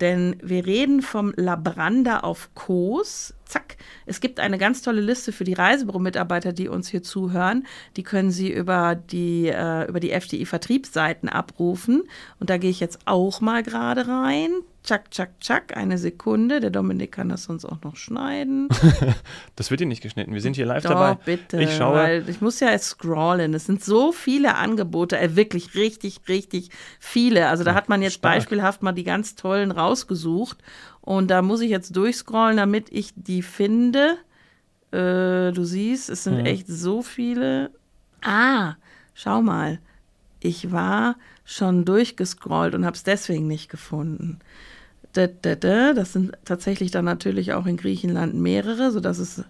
Denn 0.00 0.36
wir 0.42 0.64
reden 0.64 1.02
vom 1.02 1.34
Labranda 1.36 2.20
auf 2.20 2.54
Kos. 2.54 3.34
Zack. 3.48 3.78
Es 4.04 4.20
gibt 4.20 4.40
eine 4.40 4.58
ganz 4.58 4.82
tolle 4.82 5.00
Liste 5.00 5.32
für 5.32 5.44
die 5.44 5.54
Reisebüro-Mitarbeiter, 5.54 6.52
die 6.52 6.68
uns 6.68 6.88
hier 6.88 7.02
zuhören. 7.02 7.66
Die 7.96 8.02
können 8.02 8.30
Sie 8.30 8.52
über 8.52 8.94
die, 8.94 9.48
äh, 9.48 9.88
über 9.88 10.00
die 10.00 10.10
FDI-Vertriebsseiten 10.12 11.30
abrufen. 11.30 12.02
Und 12.38 12.50
da 12.50 12.58
gehe 12.58 12.70
ich 12.70 12.78
jetzt 12.78 12.98
auch 13.06 13.40
mal 13.40 13.62
gerade 13.62 14.06
rein. 14.06 14.50
Tschak, 14.84 15.10
tschak, 15.10 15.40
tschak. 15.40 15.76
Eine 15.76 15.96
Sekunde. 15.98 16.60
Der 16.60 16.70
Dominik 16.70 17.12
kann 17.12 17.30
das 17.30 17.44
sonst 17.44 17.64
auch 17.64 17.82
noch 17.82 17.96
schneiden. 17.96 18.68
Das 19.56 19.70
wird 19.70 19.80
hier 19.80 19.88
nicht 19.88 20.02
geschnitten. 20.02 20.32
Wir 20.34 20.40
sind 20.40 20.54
hier 20.54 20.66
live 20.66 20.84
Doch, 20.84 20.90
dabei. 20.90 21.18
bitte. 21.24 21.60
Ich 21.60 21.76
schaue. 21.76 21.96
Weil 21.96 22.28
ich 22.28 22.40
muss 22.40 22.60
ja 22.60 22.70
jetzt 22.70 22.86
scrollen. 22.90 23.54
Es 23.54 23.66
sind 23.66 23.82
so 23.82 24.12
viele 24.12 24.54
Angebote, 24.54 25.18
äh, 25.18 25.34
wirklich 25.34 25.74
richtig, 25.74 26.20
richtig 26.28 26.70
viele. 27.00 27.48
Also 27.48 27.64
da 27.64 27.74
hat 27.74 27.88
man 27.88 28.02
jetzt 28.02 28.14
stark. 28.14 28.36
beispielhaft 28.36 28.82
mal 28.82 28.92
die 28.92 29.02
ganz 29.02 29.34
tollen 29.34 29.72
rausgesucht. 29.72 30.58
Und 31.08 31.28
da 31.30 31.40
muss 31.40 31.62
ich 31.62 31.70
jetzt 31.70 31.96
durchscrollen, 31.96 32.58
damit 32.58 32.88
ich 32.90 33.14
die 33.16 33.40
finde. 33.40 34.18
Äh, 34.90 35.52
du 35.52 35.64
siehst, 35.64 36.10
es 36.10 36.24
sind 36.24 36.40
Mhm. 36.40 36.44
echt 36.46 36.66
so 36.66 37.00
viele. 37.00 37.70
Ah, 38.22 38.74
schau 39.14 39.40
mal. 39.40 39.78
Ich 40.40 40.70
war 40.70 41.16
schon 41.46 41.86
durchgescrollt 41.86 42.74
und 42.74 42.84
habe 42.84 42.94
es 42.94 43.04
deswegen 43.04 43.46
nicht 43.46 43.70
gefunden. 43.70 44.38
Da, 45.14 45.28
da, 45.28 45.54
da. 45.54 45.94
Das 45.94 46.12
sind 46.12 46.32
tatsächlich 46.44 46.90
dann 46.90 47.06
natürlich 47.06 47.54
auch 47.54 47.64
in 47.64 47.78
Griechenland 47.78 48.34
mehrere, 48.34 48.90
sodass 48.90 49.16
es 49.18 49.42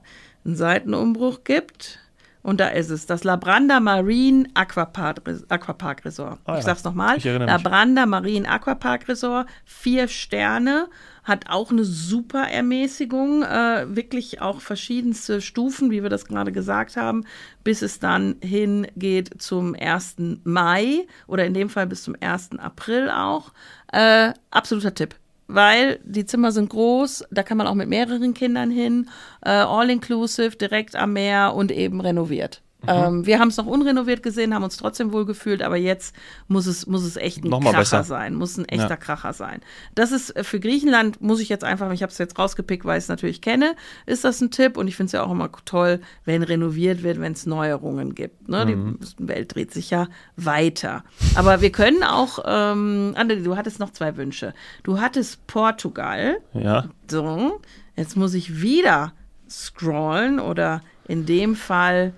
einen 0.44 0.54
Seitenumbruch 0.54 1.42
gibt. 1.42 1.98
Und 2.44 2.60
da 2.60 2.68
ist 2.68 2.90
es, 2.90 3.04
das 3.06 3.24
Labranda 3.24 3.80
Marine 3.80 4.48
Aquapark, 4.54 5.22
Aquapark 5.48 6.04
Resort. 6.04 6.38
Ah 6.44 6.52
ja, 6.52 6.58
ich 6.60 6.64
sag's 6.64 6.84
nochmal. 6.84 7.18
Labranda 7.18 8.06
Marine 8.06 8.48
Aquapark 8.48 9.08
Resort, 9.08 9.48
vier 9.64 10.06
Sterne, 10.06 10.86
hat 11.28 11.48
auch 11.48 11.70
eine 11.70 11.84
super 11.84 12.48
Ermäßigung, 12.48 13.42
äh, 13.42 13.86
wirklich 13.94 14.40
auch 14.40 14.60
verschiedenste 14.60 15.40
Stufen, 15.40 15.90
wie 15.90 16.02
wir 16.02 16.10
das 16.10 16.24
gerade 16.24 16.50
gesagt 16.52 16.96
haben, 16.96 17.24
bis 17.62 17.82
es 17.82 18.00
dann 18.00 18.36
hingeht 18.40 19.40
zum 19.40 19.76
1. 19.78 20.40
Mai 20.44 21.06
oder 21.26 21.44
in 21.44 21.54
dem 21.54 21.68
Fall 21.68 21.86
bis 21.86 22.02
zum 22.02 22.16
1. 22.18 22.58
April 22.58 23.10
auch. 23.10 23.52
Äh, 23.92 24.32
absoluter 24.50 24.94
Tipp 24.94 25.14
weil 25.48 25.98
die 26.04 26.26
Zimmer 26.26 26.52
sind 26.52 26.68
groß, 26.68 27.24
da 27.30 27.42
kann 27.42 27.56
man 27.56 27.66
auch 27.66 27.74
mit 27.74 27.88
mehreren 27.88 28.34
Kindern 28.34 28.70
hin, 28.70 29.08
äh, 29.40 29.50
all 29.50 29.88
inclusive, 29.88 30.56
direkt 30.56 30.94
am 30.94 31.14
Meer 31.14 31.54
und 31.54 31.72
eben 31.72 32.02
renoviert. 32.02 32.60
Mhm. 32.82 32.88
Ähm, 32.88 33.26
wir 33.26 33.40
haben 33.40 33.48
es 33.48 33.56
noch 33.56 33.66
unrenoviert 33.66 34.22
gesehen, 34.22 34.54
haben 34.54 34.62
uns 34.62 34.76
trotzdem 34.76 35.12
wohl 35.12 35.26
gefühlt, 35.26 35.62
aber 35.62 35.76
jetzt 35.76 36.14
muss 36.46 36.66
es, 36.66 36.86
muss 36.86 37.02
es 37.02 37.16
echt 37.16 37.44
ein 37.44 37.50
Noch 37.50 37.58
mal 37.60 37.72
Kracher 37.72 37.98
besser. 37.98 38.04
sein, 38.04 38.36
muss 38.36 38.56
ein 38.56 38.66
echter 38.66 38.90
Ja. 38.90 38.96
Kracher 38.96 39.32
sein. 39.32 39.60
Das 39.96 40.12
ist 40.12 40.36
äh, 40.36 40.44
für 40.44 40.60
Griechenland, 40.60 41.20
muss 41.20 41.40
ich 41.40 41.48
jetzt 41.48 41.64
einfach, 41.64 41.90
ich 41.90 42.02
habe 42.02 42.12
es 42.12 42.18
jetzt 42.18 42.38
rausgepickt, 42.38 42.84
weil 42.84 42.98
ich 42.98 43.04
es 43.04 43.08
natürlich 43.08 43.40
kenne, 43.40 43.74
ist 44.06 44.22
das 44.24 44.40
ein 44.40 44.52
Tipp 44.52 44.76
und 44.76 44.86
ich 44.86 44.94
finde 44.94 45.06
es 45.06 45.12
ja 45.12 45.24
auch 45.24 45.30
immer 45.32 45.50
toll, 45.64 46.00
wenn 46.24 46.44
renoviert 46.44 47.02
wird, 47.02 47.20
wenn 47.20 47.32
es 47.32 47.46
Neuerungen 47.46 48.14
gibt. 48.14 48.48
Ne? 48.48 48.64
Mhm. 48.66 48.98
Die 49.18 49.26
Welt 49.28 49.54
dreht 49.56 49.72
sich 49.72 49.90
ja 49.90 50.06
weiter. 50.36 51.02
Aber 51.34 51.60
wir 51.60 51.72
können 51.72 52.04
auch, 52.04 52.38
ähm, 52.46 53.14
André, 53.18 53.42
du 53.42 53.56
hattest 53.56 53.80
noch 53.80 53.90
zwei 53.90 54.16
Wünsche. 54.16 54.54
Du 54.84 55.00
hattest 55.00 55.44
Portugal. 55.48 56.38
Ja. 56.54 56.84
So, 57.10 57.60
jetzt 57.96 58.16
muss 58.16 58.34
ich 58.34 58.60
wieder 58.62 59.12
scrollen 59.50 60.38
oder 60.38 60.80
in 61.08 61.26
dem 61.26 61.56
Fall 61.56 62.12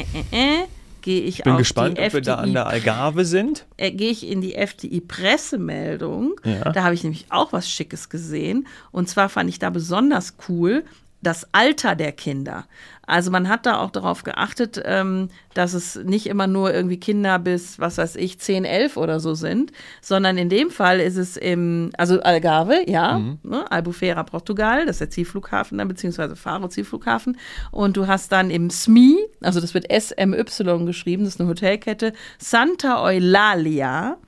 äh, 0.00 0.04
äh, 0.32 0.62
äh, 0.62 0.66
gehe 1.02 1.22
ich, 1.22 1.38
Ich 1.38 1.44
bin 1.44 1.56
gespannt, 1.56 1.98
ob 1.98 2.12
wir 2.12 2.20
da 2.20 2.36
an 2.36 2.52
der 2.52 2.66
Algarve 2.66 3.24
sind. 3.24 3.66
äh, 3.76 3.90
gehe 3.90 4.10
ich 4.10 4.26
in 4.26 4.40
die 4.40 4.54
FDI-Pressemeldung. 4.54 6.34
Ja. 6.44 6.72
Da 6.72 6.82
habe 6.82 6.94
ich 6.94 7.02
nämlich 7.02 7.26
auch 7.30 7.52
was 7.52 7.70
Schickes 7.70 8.08
gesehen. 8.08 8.66
Und 8.90 9.08
zwar 9.08 9.28
fand 9.28 9.48
ich 9.48 9.58
da 9.58 9.70
besonders 9.70 10.34
cool 10.48 10.84
das 11.22 11.48
Alter 11.52 11.96
der 11.96 12.12
Kinder. 12.12 12.66
Also 13.08 13.30
man 13.30 13.48
hat 13.48 13.64
da 13.64 13.78
auch 13.78 13.90
darauf 13.90 14.22
geachtet, 14.22 14.80
ähm, 14.84 15.30
dass 15.54 15.72
es 15.72 15.96
nicht 15.96 16.26
immer 16.26 16.46
nur 16.46 16.74
irgendwie 16.74 17.00
Kinder 17.00 17.38
bis, 17.38 17.78
was 17.78 17.96
weiß 17.96 18.16
ich, 18.16 18.38
10, 18.38 18.66
11 18.66 18.98
oder 18.98 19.18
so 19.18 19.34
sind, 19.34 19.72
sondern 20.02 20.36
in 20.36 20.50
dem 20.50 20.70
Fall 20.70 21.00
ist 21.00 21.16
es 21.16 21.38
im, 21.38 21.90
also 21.96 22.20
Algarve, 22.20 22.84
ja, 22.86 23.18
ne, 23.42 23.70
Albufeira, 23.70 24.22
Portugal, 24.24 24.84
das 24.84 24.96
ist 24.96 25.00
der 25.00 25.10
Zielflughafen 25.10 25.78
dann, 25.78 25.88
beziehungsweise 25.88 26.36
Faro 26.36 26.68
Zielflughafen. 26.68 27.38
Und 27.70 27.96
du 27.96 28.06
hast 28.06 28.30
dann 28.30 28.50
im 28.50 28.68
SMI, 28.68 29.16
also 29.40 29.62
das 29.62 29.72
wird 29.72 29.86
SMY 29.90 30.44
geschrieben, 30.84 31.24
das 31.24 31.34
ist 31.34 31.40
eine 31.40 31.48
Hotelkette, 31.48 32.12
Santa 32.36 33.02
Eulalia, 33.02 34.18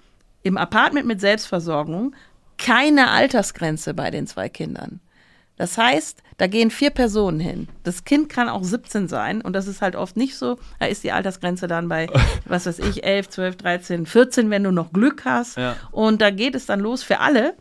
im 0.43 0.57
Apartment 0.57 1.07
mit 1.07 1.21
Selbstversorgung, 1.21 2.15
keine 2.57 3.11
Altersgrenze 3.11 3.93
bei 3.93 4.11
den 4.11 4.27
zwei 4.27 4.49
Kindern. 4.49 5.01
Das 5.61 5.77
heißt, 5.77 6.23
da 6.39 6.47
gehen 6.47 6.71
vier 6.71 6.89
Personen 6.89 7.39
hin. 7.39 7.69
Das 7.83 8.05
Kind 8.07 8.31
kann 8.31 8.49
auch 8.49 8.65
17 8.65 9.09
sein 9.09 9.43
und 9.43 9.53
das 9.53 9.67
ist 9.67 9.83
halt 9.83 9.95
oft 9.95 10.17
nicht 10.17 10.35
so. 10.35 10.59
Da 10.79 10.87
ist 10.87 11.05
die 11.05 11.13
Altersgrenze 11.13 11.67
dann 11.67 11.87
bei, 11.87 12.07
was 12.47 12.65
weiß 12.65 12.79
ich, 12.79 13.05
11, 13.05 13.29
12, 13.29 13.57
13, 13.57 14.07
14, 14.07 14.49
wenn 14.49 14.65
du 14.65 14.71
noch 14.71 14.91
Glück 14.91 15.27
hast. 15.27 15.59
Ja. 15.59 15.77
Und 15.91 16.23
da 16.23 16.31
geht 16.31 16.55
es 16.55 16.65
dann 16.65 16.81
los 16.81 17.03
für 17.03 17.21
alle 17.21 17.53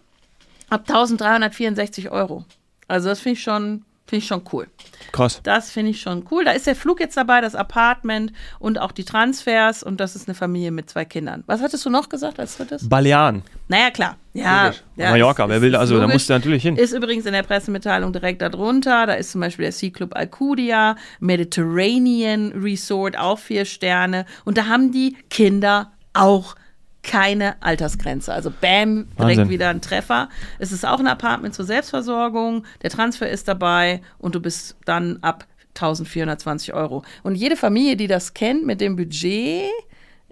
ab 0.69 0.85
1364 0.87 2.09
Euro. 2.09 2.45
Also 2.87 3.09
das 3.09 3.19
finde 3.19 3.33
ich 3.33 3.43
schon, 3.43 3.83
finde 4.09 4.23
ich 4.23 4.27
schon 4.27 4.41
cool. 4.51 4.67
Krass. 5.11 5.39
Das 5.43 5.71
finde 5.71 5.91
ich 5.91 6.01
schon 6.01 6.25
cool. 6.31 6.43
Da 6.45 6.51
ist 6.51 6.67
der 6.67 6.75
Flug 6.75 6.99
jetzt 6.99 7.15
dabei, 7.17 7.41
das 7.41 7.55
Apartment 7.55 8.33
und 8.59 8.79
auch 8.79 8.91
die 8.91 9.03
Transfers 9.05 9.81
und 9.83 9.99
das 9.99 10.15
ist 10.15 10.27
eine 10.27 10.35
Familie 10.35 10.71
mit 10.71 10.89
zwei 10.89 11.05
Kindern. 11.05 11.43
Was 11.47 11.61
hattest 11.61 11.85
du 11.85 11.89
noch 11.89 12.09
gesagt 12.09 12.39
als 12.39 12.57
drittes? 12.57 12.87
Balearen. 12.87 13.43
Naja, 13.67 13.89
klar. 13.91 14.17
Ja, 14.33 14.71
ja 14.95 15.09
Mallorca, 15.11 15.43
ist- 15.45 15.49
wer 15.49 15.61
will, 15.61 15.75
also 15.75 15.99
da 15.99 16.07
musst 16.07 16.29
du 16.29 16.33
natürlich 16.33 16.61
hin. 16.63 16.75
Ist 16.75 16.93
übrigens 16.93 17.25
in 17.25 17.33
der 17.33 17.43
Pressemitteilung 17.43 18.13
direkt 18.13 18.41
darunter. 18.41 19.07
Da 19.07 19.13
ist 19.13 19.31
zum 19.31 19.41
Beispiel 19.41 19.63
der 19.63 19.71
Sea 19.71 19.89
Club 19.89 20.15
Alcudia, 20.15 20.95
Mediterranean 21.19 22.51
Resort, 22.53 23.17
auch 23.17 23.39
vier 23.39 23.65
Sterne. 23.65 24.25
Und 24.45 24.57
da 24.57 24.67
haben 24.67 24.91
die 24.91 25.17
Kinder 25.29 25.91
auch 26.13 26.55
keine 27.03 27.61
Altersgrenze. 27.61 28.33
Also 28.33 28.51
bam, 28.51 29.07
direkt 29.17 29.17
Wahnsinn. 29.17 29.49
wieder 29.49 29.69
ein 29.69 29.81
Treffer. 29.81 30.29
Es 30.59 30.71
ist 30.71 30.85
auch 30.85 30.99
ein 30.99 31.07
Apartment 31.07 31.53
zur 31.53 31.65
Selbstversorgung. 31.65 32.65
Der 32.81 32.89
Transfer 32.89 33.29
ist 33.29 33.47
dabei 33.47 34.01
und 34.17 34.35
du 34.35 34.41
bist 34.41 34.75
dann 34.85 35.19
ab 35.21 35.45
1420 35.75 36.73
Euro. 36.73 37.03
Und 37.23 37.35
jede 37.35 37.55
Familie, 37.55 37.95
die 37.95 38.07
das 38.07 38.33
kennt 38.33 38.65
mit 38.65 38.81
dem 38.81 38.95
Budget, 38.95 39.69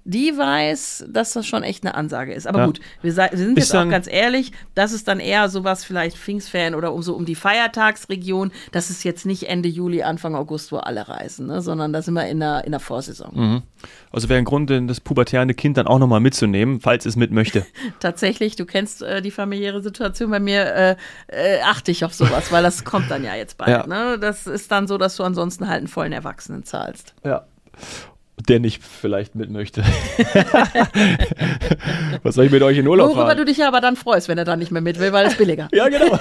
die 0.07 0.37
weiß, 0.37 1.05
dass 1.09 1.33
das 1.33 1.45
schon 1.45 1.63
echt 1.63 1.85
eine 1.85 1.93
Ansage 1.93 2.33
ist. 2.33 2.47
Aber 2.47 2.59
Ja. 2.59 2.65
gut, 2.65 2.79
wir, 3.01 3.15
wir 3.15 3.29
sind 3.33 3.57
Ist 3.57 3.73
jetzt 3.73 3.75
auch 3.75 3.89
ganz 3.89 4.07
ehrlich, 4.07 4.53
das 4.73 4.93
ist 4.93 5.09
dann 5.09 5.19
eher 5.19 5.49
sowas 5.49 5.83
vielleicht 5.83 6.17
Pfingstferien 6.17 6.75
oder 6.75 6.93
um 6.93 7.03
so 7.03 7.13
um 7.13 7.25
die 7.25 7.35
Feiertagsregion. 7.35 8.51
Das 8.71 8.89
ist 8.89 9.03
jetzt 9.03 9.25
nicht 9.25 9.49
Ende 9.49 9.67
Juli, 9.67 10.03
Anfang 10.03 10.33
August, 10.33 10.71
wo 10.71 10.77
alle 10.77 11.09
reisen, 11.09 11.47
ne? 11.47 11.61
sondern 11.61 11.91
da 11.91 12.01
sind 12.01 12.13
wir 12.13 12.25
in 12.27 12.39
der, 12.39 12.63
in 12.63 12.71
der 12.71 12.79
Vorsaison. 12.79 13.63
Also 14.13 14.29
wäre 14.29 14.37
ein 14.37 14.45
Grund, 14.45 14.69
das 14.69 15.01
pubertäre 15.01 15.45
Kind 15.53 15.77
dann 15.77 15.87
auch 15.87 15.99
nochmal 15.99 16.21
mitzunehmen, 16.21 16.79
falls 16.79 17.05
es 17.05 17.17
mit 17.17 17.31
möchte. 17.31 17.65
Tatsächlich, 17.99 18.55
du 18.55 18.65
kennst 18.65 19.01
äh, 19.01 19.21
die 19.21 19.31
familiäre 19.31 19.81
Situation 19.83 20.31
bei 20.31 20.39
mir, 20.39 20.73
äh, 20.73 20.95
äh, 21.27 21.61
achte 21.63 21.91
ich 21.91 22.05
auf 22.05 22.13
sowas, 22.13 22.49
weil 22.51 22.63
das 22.63 22.85
kommt 22.85 23.11
dann 23.11 23.25
ja 23.25 23.35
jetzt 23.35 23.57
bald. 23.57 23.69
Ja. 23.69 23.87
Ne? 23.87 24.17
Das 24.19 24.47
ist 24.47 24.71
dann 24.71 24.87
so, 24.87 24.97
dass 24.97 25.17
du 25.17 25.23
ansonsten 25.23 25.67
halt 25.67 25.79
einen 25.79 25.87
vollen 25.87 26.13
Erwachsenen 26.13 26.63
zahlst. 26.63 27.13
Ja. 27.25 27.45
Der 28.47 28.59
nicht 28.61 28.81
vielleicht 28.83 29.35
mit 29.35 29.49
möchte. 29.51 29.83
Was 32.23 32.35
soll 32.35 32.45
ich 32.45 32.51
mit 32.51 32.61
euch 32.63 32.77
in 32.77 32.87
Urlaub 32.87 33.09
Worüber 33.09 33.25
fahren? 33.25 33.37
du 33.37 33.45
dich 33.45 33.57
ja 33.57 33.67
aber 33.67 33.81
dann 33.81 33.95
freust, 33.95 34.27
wenn 34.29 34.37
er 34.37 34.45
dann 34.45 34.59
nicht 34.59 34.71
mehr 34.71 34.81
mit 34.81 34.99
will, 34.99 35.11
weil 35.11 35.25
es 35.27 35.35
billiger. 35.35 35.67
Ja, 35.77 35.89
genau. 35.89 36.17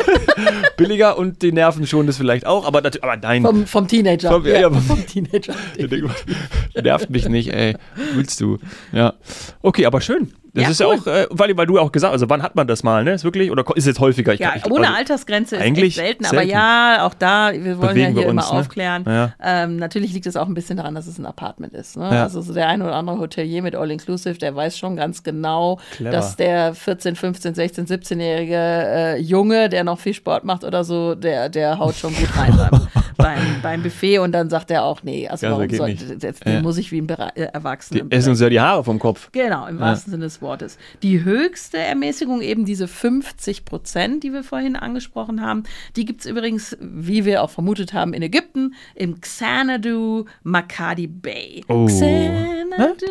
Billiger 0.77 1.17
und 1.17 1.43
die 1.43 1.53
Nerven 1.53 1.87
schon 1.87 2.07
das 2.07 2.17
vielleicht 2.19 2.47
auch, 2.47 2.67
aber, 2.67 2.83
aber 3.01 3.17
nein. 3.17 3.43
Vom, 3.43 3.67
vom 3.67 3.89
Teenager. 3.89 4.31
Vom- 4.31 4.47
ja, 4.47 4.71
vom- 4.71 4.83
vom 4.83 5.07
Teenager. 5.07 5.55
Nervt 6.83 7.11
mich 7.11 7.29
nicht, 7.29 7.53
ey. 7.53 7.77
Willst 8.15 8.41
du? 8.41 8.59
Ja. 8.93 9.15
Okay, 9.63 9.87
aber 9.87 10.01
schön. 10.01 10.33
Das 10.57 10.63
Ja, 10.65 10.71
ist 10.71 10.81
cool. 10.81 10.97
ja 10.97 11.01
auch, 11.03 11.07
äh, 11.07 11.27
weil, 11.31 11.57
weil 11.57 11.67
du 11.67 11.79
auch 11.79 11.93
gesagt 11.93 12.11
hast, 12.13 12.23
also 12.23 12.31
wann 12.31 12.43
hat 12.43 12.57
man 12.57 12.67
das 12.67 12.83
mal, 12.83 13.05
ne? 13.05 13.13
Ist 13.13 13.25
wirklich, 13.25 13.51
oder 13.51 13.63
ist 13.77 13.83
es 13.85 13.87
jetzt 13.87 14.01
häufiger? 14.01 14.33
Ich, 14.33 14.41
Ja, 14.41 14.55
ich, 14.57 14.65
ohne 14.65 14.87
also, 14.87 14.99
Altersgrenze 14.99 15.57
ist 15.57 15.63
eigentlich 15.63 15.97
echt 15.99 16.07
selten, 16.07 16.25
aber 16.25 16.37
selten. 16.39 16.51
ja, 16.51 17.05
auch 17.07 17.15
da, 17.15 17.53
wir 17.53 17.77
wollen 17.79 17.89
Bewegen 17.95 17.99
ja 17.99 18.07
hier 18.09 18.17
wir 18.23 18.29
immer 18.31 18.43
uns, 18.43 18.53
ne? 18.53 18.59
aufklären. 18.59 19.05
Ja. 19.07 19.33
Ähm, 19.43 19.77
natürlich 19.77 20.13
liegt 20.15 20.27
es 20.27 20.35
auch 20.37 20.47
ein 20.49 20.55
bisschen 20.55 20.79
daran, 20.79 20.95
dass 20.95 21.07
es 21.07 21.19
ein 21.19 21.27
Apartment 21.27 21.75
ist. 21.75 21.97
Ne? 21.97 22.05
Ja. 22.11 22.23
Also 22.23 22.41
so 22.41 22.55
der 22.55 22.69
eine 22.69 22.85
oder 22.85 22.95
andere 22.95 23.19
Hotelier 23.19 23.61
mit 23.63 23.75
All 23.77 23.91
Inclusive, 23.91 24.39
der 24.39 24.57
weiß 24.57 24.79
schon 24.79 24.97
ganz 24.97 25.23
genau, 25.23 25.79
Clever. 25.93 26.11
dass 26.11 26.37
der 26.37 26.75
14, 26.75 27.17
15, 27.17 27.55
16, 27.55 27.87
17-jährige 27.87 28.55
äh, 28.57 29.19
Junge, 29.21 29.69
der 29.69 29.85
noch 29.85 29.99
viel 29.99 30.15
Sport 30.15 30.45
macht 30.45 30.65
oder 30.65 30.85
so, 30.85 31.15
der, 31.15 31.49
der 31.51 31.79
haut 31.79 31.95
schon 31.97 32.15
gut 32.15 32.29
rein 32.37 32.57
beim, 33.17 33.61
beim, 33.63 33.83
Buffet 33.83 34.19
und 34.19 34.33
dann 34.33 34.51
sagt 34.51 34.71
er 34.71 34.85
auch, 34.85 35.03
nee, 35.03 35.29
also 35.29 35.47
Ja, 35.47 35.53
so 35.53 35.59
warum 35.59 35.71
soll, 35.71 35.91
jetzt, 35.91 36.47
Ja. 36.47 36.61
muss 36.61 36.79
ich 36.79 36.93
wie 36.93 37.01
ein 37.01 37.07
Bere 37.07 37.35
äh, 37.37 37.43
Erwachsener 37.53 38.05
Die 38.05 38.15
essen 38.15 38.31
uns 38.31 38.41
ja 38.41 38.49
die 38.49 38.61
Haare 38.61 38.85
vom 38.85 38.99
Kopf. 38.99 39.31
Genau, 39.33 39.67
im 39.67 39.81
wahrsten 39.81 40.13
Sinne 40.13 40.25
des 40.25 40.41
Wortes. 40.43 40.79
Die 41.03 41.25
höchste 41.25 41.79
Ermäßigung, 41.79 42.41
eben 42.41 42.65
diese 42.65 42.89
50 42.89 43.65
Prozent, 43.65 44.25
die 44.25 44.33
wir 44.33 44.45
vorhin 44.45 44.77
angesprochen 44.77 45.43
haben, 45.43 45.65
die 45.97 46.05
gibt 46.05 46.21
es 46.21 46.27
übrigens, 46.27 46.77
wie 46.81 47.25
wir 47.25 47.43
auch 47.43 47.51
vermutet 47.51 47.93
haben, 47.93 48.15
in 48.15 48.23
Ägypten, 48.23 48.75
im 48.95 49.21
Xanadu 49.21 50.25
Makadi 50.43 51.07
Bay. 51.07 51.65
Oh. 51.69 51.87
Xanadu, 51.87 53.07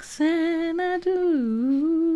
Xanadu. 0.00 2.07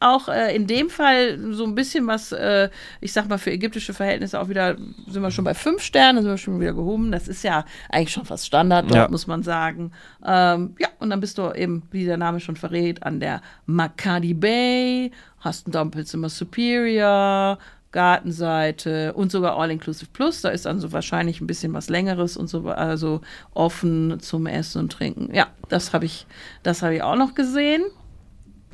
Auch 0.00 0.28
äh, 0.28 0.54
in 0.54 0.66
dem 0.66 0.90
Fall 0.90 1.38
so 1.52 1.64
ein 1.64 1.74
bisschen 1.74 2.06
was, 2.06 2.32
äh, 2.32 2.68
ich 3.00 3.12
sag 3.12 3.28
mal, 3.28 3.38
für 3.38 3.50
ägyptische 3.50 3.94
Verhältnisse 3.94 4.40
auch 4.40 4.48
wieder, 4.48 4.76
sind 5.08 5.22
wir 5.22 5.30
schon 5.30 5.44
bei 5.44 5.54
fünf 5.54 5.82
Sternen, 5.82 6.22
sind 6.22 6.30
wir 6.30 6.36
schon 6.38 6.60
wieder 6.60 6.74
gehoben. 6.74 7.10
Das 7.12 7.28
ist 7.28 7.42
ja 7.42 7.64
eigentlich 7.88 8.12
schon 8.12 8.24
fast 8.26 8.46
Standard 8.46 8.84
dort, 8.90 8.94
Ja. 8.96 9.08
muss 9.08 9.26
man 9.26 9.42
sagen. 9.42 9.92
Ähm, 10.24 10.74
ja, 10.78 10.88
und 10.98 11.10
dann 11.10 11.20
bist 11.20 11.38
du 11.38 11.50
eben, 11.52 11.82
wie 11.90 12.04
der 12.04 12.16
Name 12.16 12.40
schon 12.40 12.56
verrät, 12.56 13.02
an 13.02 13.20
der 13.20 13.40
Makadi 13.66 14.34
Bay, 14.34 15.12
hast 15.40 15.66
ein 15.68 15.72
Doppelzimmer 15.72 16.28
Superior, 16.28 17.58
Gartenseite 17.92 19.12
und 19.14 19.30
sogar 19.32 19.56
All-Inclusive 19.58 20.10
Plus. 20.12 20.42
Da 20.42 20.50
ist 20.50 20.66
dann 20.66 20.80
so 20.80 20.92
wahrscheinlich 20.92 21.40
ein 21.40 21.46
bisschen 21.46 21.72
was 21.72 21.88
Längeres 21.88 22.36
und 22.36 22.48
so, 22.48 22.68
also 22.68 23.20
offen 23.54 24.18
zum 24.20 24.46
Essen 24.46 24.80
und 24.80 24.92
Trinken. 24.92 25.34
Ja, 25.34 25.46
das 25.68 25.92
habe 25.92 26.04
ich, 26.04 26.26
das 26.62 26.82
habe 26.82 26.96
ich 26.96 27.02
auch 27.02 27.16
noch 27.16 27.34
gesehen. 27.34 27.84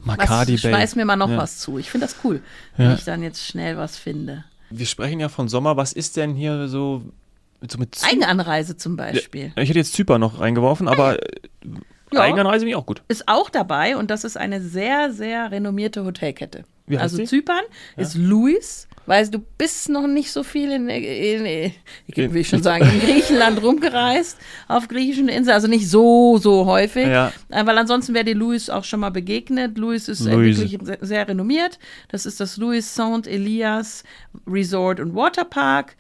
Makadi 0.04 0.54
was, 0.54 0.62
Bay. 0.62 0.71
schmeiß 0.73 0.97
mir 0.97 1.04
mal 1.04 1.16
noch 1.16 1.30
Ja. 1.30 1.37
was 1.38 1.59
zu. 1.59 1.78
Ich 1.78 1.90
finde 1.90 2.06
das 2.06 2.16
cool, 2.25 2.40
wenn 2.76 2.87
Ja. 2.87 2.94
ich 2.94 3.04
dann 3.04 3.23
jetzt 3.23 3.44
schnell 3.47 3.76
was 3.76 3.97
finde. 3.97 4.44
Wir 4.71 4.87
sprechen 4.87 5.21
ja 5.21 5.28
von 5.28 5.49
Sommer. 5.49 5.76
Was 5.76 5.92
ist 5.92 6.16
denn 6.16 6.35
hier 6.35 6.68
so 6.68 7.02
mit, 7.61 7.71
so 7.71 7.78
mit 7.78 7.94
Zy- 7.94 8.06
Eigenanreise 8.11 8.76
zum 8.76 8.97
Beispiel. 8.97 9.52
Ich 9.56 9.68
hätte 9.68 9.78
jetzt 9.78 9.92
Zypern 9.92 10.21
noch 10.21 10.40
reingeworfen, 10.40 10.88
aber 10.88 11.23
äh, 11.23 11.26
Ja. 12.12 12.21
Eigenanreise 12.23 12.61
finde 12.61 12.71
ich 12.71 12.76
auch 12.76 12.87
gut. 12.87 13.02
Ist 13.09 13.28
auch 13.28 13.49
dabei 13.50 13.97
und 13.97 14.11
das 14.11 14.25
ist 14.25 14.37
eine 14.37 14.61
sehr, 14.61 15.12
sehr 15.12 15.50
renommierte 15.50 16.04
Hotelkette. 16.04 16.64
Also 16.97 17.17
die? 17.19 17.25
Zypern 17.25 17.62
ist 17.97 18.15
Louis. 18.17 18.89
Weißt 19.05 19.35
du, 19.35 19.41
bist 19.41 19.89
noch 19.89 20.07
nicht 20.07 20.31
so 20.31 20.45
viel 20.45 20.71
in, 20.71 20.89
in, 20.89 21.45
in 21.45 21.73
In- 22.07 22.33
will 22.35 22.41
ich 22.43 22.49
schon 22.49 22.62
sagen, 22.62 22.85
in 22.89 23.01
Griechenland 23.05 23.61
rumgereist, 23.61 24.39
auf 24.69 24.87
griechischen 24.87 25.29
Inseln, 25.29 25.55
also 25.55 25.67
nicht 25.67 25.89
so, 25.91 26.39
so 26.39 26.67
häufig, 26.67 27.09
Ja. 27.09 27.33
Äh, 27.49 27.67
weil 27.67 27.77
ansonsten 27.79 28.15
wäre 28.15 28.25
dir 28.25 28.37
Louis 28.37 28.71
auch 28.71 28.85
schon 28.85 29.01
mal 29.01 29.11
begegnet. 29.11 29.77
Louis 29.77 30.07
ist 30.09 30.25
äh, 30.25 30.33
Louise. 30.35 30.61
wirklich 30.71 30.79
sehr, 30.87 30.99
sehr 31.01 31.29
renommiert. 31.29 31.81
Das 32.11 32.27
ist 32.27 32.39
das 32.39 32.57
Louis 32.59 32.95
Saint 32.95 33.27
Elias 33.27 34.05
Resort 34.47 35.01
und 35.01 35.17
Waterpark. 35.17 35.97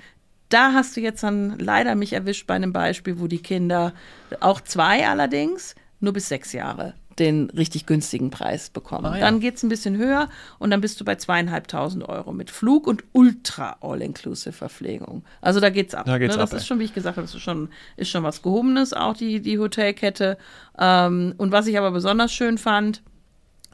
Da 0.48 0.72
hast 0.72 0.96
du 0.96 1.00
jetzt 1.00 1.24
dann 1.24 1.58
leider 1.58 1.96
mich 1.96 2.12
erwischt 2.12 2.46
bei 2.46 2.54
einem 2.54 2.72
Beispiel, 2.72 3.18
wo 3.18 3.26
die 3.26 3.42
Kinder, 3.42 3.94
auch 4.38 4.60
zwei 4.60 5.08
allerdings, 5.08 5.74
nur 5.98 6.12
bis 6.12 6.28
sechs 6.28 6.52
Jahre 6.52 6.94
den 7.22 7.50
richtig 7.50 7.86
günstigen 7.86 8.30
Preis 8.30 8.70
bekommen. 8.70 9.06
Ah, 9.06 9.16
ja. 9.16 9.20
Dann 9.20 9.40
geht 9.40 9.56
es 9.56 9.62
ein 9.62 9.68
bisschen 9.68 9.96
höher 9.96 10.28
und 10.58 10.70
dann 10.70 10.80
bist 10.80 11.00
du 11.00 11.04
bei 11.04 11.14
zweieinhalbtausend 11.14 12.08
Euro 12.08 12.32
mit 12.32 12.50
Flug 12.50 12.86
und 12.86 13.04
Ultra 13.12 13.76
All-Inclusive 13.80 14.52
Verpflegung. 14.52 15.24
Also 15.40 15.60
da 15.60 15.70
geht's 15.70 15.94
ab. 15.94 16.06
Da 16.06 16.18
geht's 16.18 16.34
ne? 16.34 16.40
Das 16.40 16.50
ab, 16.50 16.56
ist 16.56 16.64
ey. 16.64 16.68
schon, 16.68 16.78
wie 16.80 16.84
ich 16.84 16.94
gesagt 16.94 17.16
habe, 17.16 17.26
das 17.26 17.34
ist 17.34 17.42
schon, 17.42 17.68
ist 17.96 18.10
schon 18.10 18.22
was 18.22 18.42
Gehobenes, 18.42 18.92
auch 18.92 19.16
die, 19.16 19.40
die 19.40 19.58
Hotelkette. 19.58 20.36
Ähm, 20.78 21.34
und 21.38 21.52
was 21.52 21.66
ich 21.66 21.78
aber 21.78 21.90
besonders 21.90 22.32
schön 22.32 22.58
fand, 22.58 23.02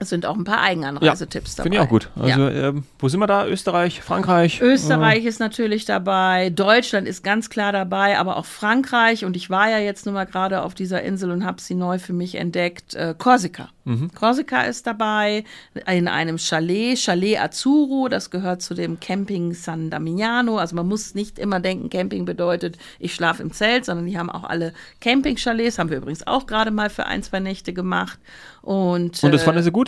es 0.00 0.10
sind 0.10 0.26
auch 0.26 0.36
ein 0.36 0.44
paar 0.44 0.60
Eigenanreisetipps 0.60 1.56
dabei. 1.56 1.64
Finde 1.64 1.78
ich 1.78 1.84
auch 1.84 1.88
gut. 1.88 2.10
Also, 2.14 2.48
ja. 2.48 2.68
ähm, 2.68 2.84
wo 2.98 3.08
sind 3.08 3.18
wir 3.18 3.26
da? 3.26 3.46
Österreich, 3.46 4.00
Frankreich? 4.00 4.60
Österreich 4.60 5.24
ist 5.24 5.40
natürlich 5.40 5.86
dabei, 5.86 6.50
Deutschland 6.50 7.08
ist 7.08 7.24
ganz 7.24 7.50
klar 7.50 7.72
dabei, 7.72 8.18
aber 8.18 8.36
auch 8.36 8.46
Frankreich. 8.46 9.24
Und 9.24 9.36
ich 9.36 9.50
war 9.50 9.68
ja 9.68 9.78
jetzt 9.78 10.06
nur 10.06 10.14
mal 10.14 10.24
gerade 10.24 10.62
auf 10.62 10.74
dieser 10.74 11.02
Insel 11.02 11.32
und 11.32 11.44
habe 11.44 11.60
sie 11.60 11.74
neu 11.74 11.98
für 11.98 12.12
mich 12.12 12.36
entdeckt. 12.36 12.94
Äh, 12.94 13.14
Korsika. 13.18 13.70
Mhm. 13.84 14.12
Korsika 14.14 14.62
ist 14.62 14.86
dabei 14.86 15.44
in 15.86 16.06
einem 16.06 16.38
Chalet, 16.38 16.98
Chalet 16.98 17.40
Azzurro. 17.40 18.08
Das 18.08 18.30
gehört 18.30 18.62
zu 18.62 18.74
dem 18.74 19.00
Camping 19.00 19.52
San 19.54 19.90
Damiano. 19.90 20.58
Also 20.58 20.76
man 20.76 20.86
muss 20.86 21.14
nicht 21.14 21.38
immer 21.38 21.58
denken, 21.58 21.90
Camping 21.90 22.24
bedeutet, 22.24 22.78
ich 23.00 23.14
schlafe 23.14 23.42
im 23.42 23.52
Zelt, 23.52 23.84
sondern 23.84 24.06
die 24.06 24.18
haben 24.18 24.30
auch 24.30 24.44
alle 24.44 24.74
Camping-Chalets. 25.00 25.78
Haben 25.78 25.90
wir 25.90 25.96
übrigens 25.96 26.26
auch 26.26 26.46
gerade 26.46 26.70
mal 26.70 26.90
für 26.90 27.06
ein, 27.06 27.22
zwei 27.22 27.40
Nächte 27.40 27.72
gemacht. 27.72 28.18
Und, 28.62 29.22
Und 29.24 29.32
das 29.32 29.42
äh, 29.42 29.44
fanden 29.44 29.62
Sie 29.62 29.72
gut? 29.72 29.87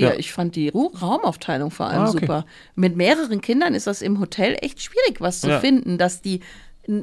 Ja, 0.00 0.10
Ja. 0.10 0.14
ich 0.18 0.32
fand 0.32 0.56
die 0.56 0.68
Raumaufteilung 0.70 1.70
vor 1.70 1.86
allem 1.86 2.02
Ah, 2.02 2.08
okay. 2.10 2.20
super. 2.20 2.44
Mit 2.74 2.96
mehreren 2.96 3.40
Kindern 3.40 3.74
ist 3.74 3.86
das 3.86 4.02
im 4.02 4.20
Hotel 4.20 4.56
echt 4.60 4.82
schwierig, 4.82 5.20
was 5.20 5.40
zu 5.40 5.48
Ja. 5.48 5.60
finden, 5.60 5.98
dass 5.98 6.22
die, 6.22 6.40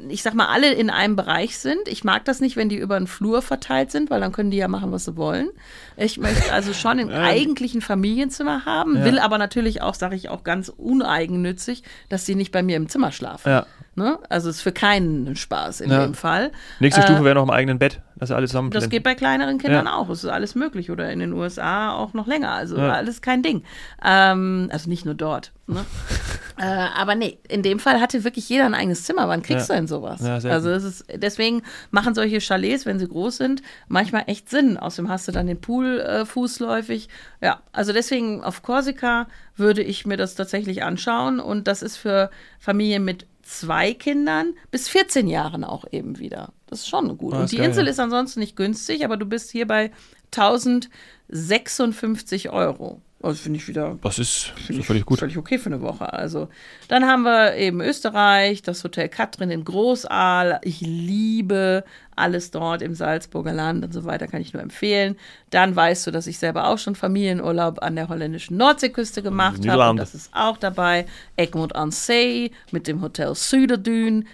ich 0.10 0.24
sag 0.24 0.34
mal, 0.34 0.48
alle 0.48 0.74
in 0.74 0.90
einem 0.90 1.16
Bereich 1.16 1.58
sind. 1.60 1.88
Ich 1.88 2.04
mag 2.04 2.26
das 2.26 2.42
nicht, 2.42 2.56
wenn 2.58 2.68
die 2.68 2.76
über 2.78 2.98
den 2.98 3.08
Flur 3.08 3.42
verteilt 3.42 3.92
sind, 3.92 4.10
weil 4.10 4.20
dann 4.20 4.32
können 4.32 4.52
die 4.52 4.58
ja 4.58 4.68
machen, 4.68 4.92
was 4.92 5.06
sie 5.06 5.16
wollen. 5.16 5.50
Ich 5.96 6.18
möchte 6.18 6.52
also 6.52 6.74
schon 6.74 7.00
im 7.04 7.10
eigentlichen 7.10 7.82
Familienzimmer 7.82 8.66
haben, 8.66 9.04
will 9.06 9.20
aber 9.20 9.38
natürlich 9.38 9.82
auch, 9.82 9.94
sage 9.94 10.16
ich 10.16 10.30
auch 10.30 10.44
ganz 10.44 10.70
uneigennützig, 10.70 11.84
dass 12.10 12.26
die 12.26 12.36
nicht 12.36 12.52
bei 12.52 12.64
mir 12.64 12.76
im 12.76 12.90
Zimmer 12.90 13.12
schlafen. 13.12 13.50
Ja. 13.50 13.66
Ne? 13.98 14.20
Also 14.30 14.52
ist 14.52 14.62
für 14.62 14.72
keinen 14.72 15.36
Spaß 15.36 15.82
in 15.82 15.90
Ja. 15.90 16.06
dem 16.06 16.14
Fall. 16.14 16.52
Nächste 16.80 17.02
Äh, 17.02 17.04
Stufe 17.06 17.24
wäre 17.24 17.34
noch 17.34 17.42
im 17.44 17.50
eigenen 17.50 17.80
Bett, 17.80 18.00
dass 18.16 18.30
alles 18.30 18.52
zusammen 18.52 18.70
Das 18.70 18.90
geht 18.90 19.02
bei 19.02 19.16
kleineren 19.16 19.58
Kindern 19.58 19.88
Ja. 19.88 19.94
auch. 19.96 20.08
Es 20.12 20.24
ist 20.24 20.30
alles 20.30 20.54
möglich. 20.54 20.92
Oder 20.92 21.12
in 21.12 21.18
den 21.18 21.34
USA 21.34 21.94
auch 21.96 22.14
noch 22.14 22.28
länger. 22.28 22.52
Also 22.52 22.78
Ja. 22.78 22.92
alles 22.94 23.24
kein 23.24 23.42
Ding. 23.42 23.64
Ähm, 24.06 24.70
also 24.72 24.88
nicht 24.88 25.06
nur 25.06 25.16
dort. 25.16 25.52
Ne? 25.66 25.84
äh, 26.60 26.64
aber 26.64 27.16
nee, 27.16 27.40
in 27.50 27.64
dem 27.64 27.80
Fall 27.80 28.00
hatte 28.00 28.24
wirklich 28.24 28.48
jeder 28.50 28.66
ein 28.68 28.76
eigenes 28.76 29.04
Zimmer. 29.04 29.28
Wann 29.30 29.42
kriegst 29.42 29.68
du 29.68 29.74
denn 29.74 29.88
sowas? 29.88 30.24
Also 30.24 30.70
es 30.70 30.84
ist, 30.84 31.06
deswegen 31.16 31.64
machen 31.90 32.14
solche 32.14 32.40
Chalets, 32.40 32.86
wenn 32.86 33.00
sie 33.00 33.08
groß 33.08 33.38
sind, 33.38 33.64
manchmal 33.88 34.26
echt 34.28 34.48
Sinn. 34.48 34.78
Außerdem 34.78 35.10
hast 35.10 35.28
du 35.28 35.32
dann 35.32 35.48
den 35.48 35.60
Pool 35.60 36.00
äh, 36.02 36.24
fußläufig. 36.24 37.10
Ja, 37.42 37.62
also 37.74 37.94
deswegen 37.94 38.44
auf 38.44 38.62
Korsika 38.62 39.26
würde 39.56 39.82
ich 39.82 40.06
mir 40.06 40.18
das 40.18 40.36
tatsächlich 40.36 40.84
anschauen. 40.84 41.40
Und 41.40 41.68
das 41.68 41.82
ist 41.82 41.98
für 41.98 42.30
Familien 42.60 43.04
mit 43.04 43.26
zwei 43.48 43.94
Kindern 43.94 44.56
bis 44.72 44.90
14 44.90 45.28
Jahren 45.28 45.64
auch 45.64 45.86
eben 45.92 46.18
wieder. 46.20 46.52
Das 46.68 46.82
ist 46.82 46.90
schon 46.90 47.18
gut. 47.18 47.34
Ah, 47.34 47.42
Und 47.42 47.52
die 47.52 47.58
geil, 47.58 47.68
Insel 47.68 47.86
ja. 47.86 47.92
ist 47.92 48.00
ansonsten 48.00 48.40
nicht 48.42 48.56
günstig, 48.56 49.04
aber 49.06 49.18
du 49.18 49.26
bist 49.26 49.50
hier 49.52 49.66
bei 49.68 49.92
1056 50.36 52.50
Euro. 52.50 53.02
Also 53.22 53.42
finde 53.42 53.58
ich 53.58 53.68
wieder 53.68 53.98
Das 54.04 54.20
ist, 54.20 54.54
ich 54.70 54.86
völlig 54.86 55.06
gut. 55.06 55.20
Völlig 55.20 55.38
okay 55.38 55.58
für 55.58 55.68
eine 55.68 55.82
Woche. 55.82 56.14
Also, 56.14 56.50
dann 56.88 57.06
haben 57.06 57.24
wir 57.24 57.56
eben 57.56 57.82
Österreich, 57.82 58.62
das 58.62 58.84
Hotel 58.84 59.10
Katrin 59.10 59.50
in 59.50 59.66
Großaal. 59.66 60.60
Ich 60.64 60.82
liebe 60.82 61.84
alles 62.16 62.52
dort 62.52 62.84
im 62.84 62.94
Salzburger 62.94 63.54
Land 63.54 63.84
und 63.84 63.92
so 63.92 64.06
weiter, 64.06 64.28
kann 64.28 64.42
ich 64.42 64.54
nur 64.54 64.62
empfehlen. 64.62 65.16
Dann 65.50 65.76
weißt 65.76 66.06
du, 66.06 66.12
dass 66.12 66.28
ich 66.28 66.38
selber 66.38 66.68
auch 66.68 66.78
schon 66.78 66.94
Familienurlaub 66.96 67.82
an 67.82 67.96
der 67.96 68.08
holländischen 68.08 68.58
Nordseeküste 68.58 69.24
gemacht 69.24 69.68
habe. 69.68 69.98
Das 69.98 70.14
ist 70.14 70.30
auch 70.34 70.58
dabei. 70.58 71.08
Egmont 71.38 71.76
aan 71.76 71.92
Zee 71.92 72.52
mit 72.72 72.88
dem 72.88 73.02
Hotel 73.02 73.34
Süderdün. 73.34 74.28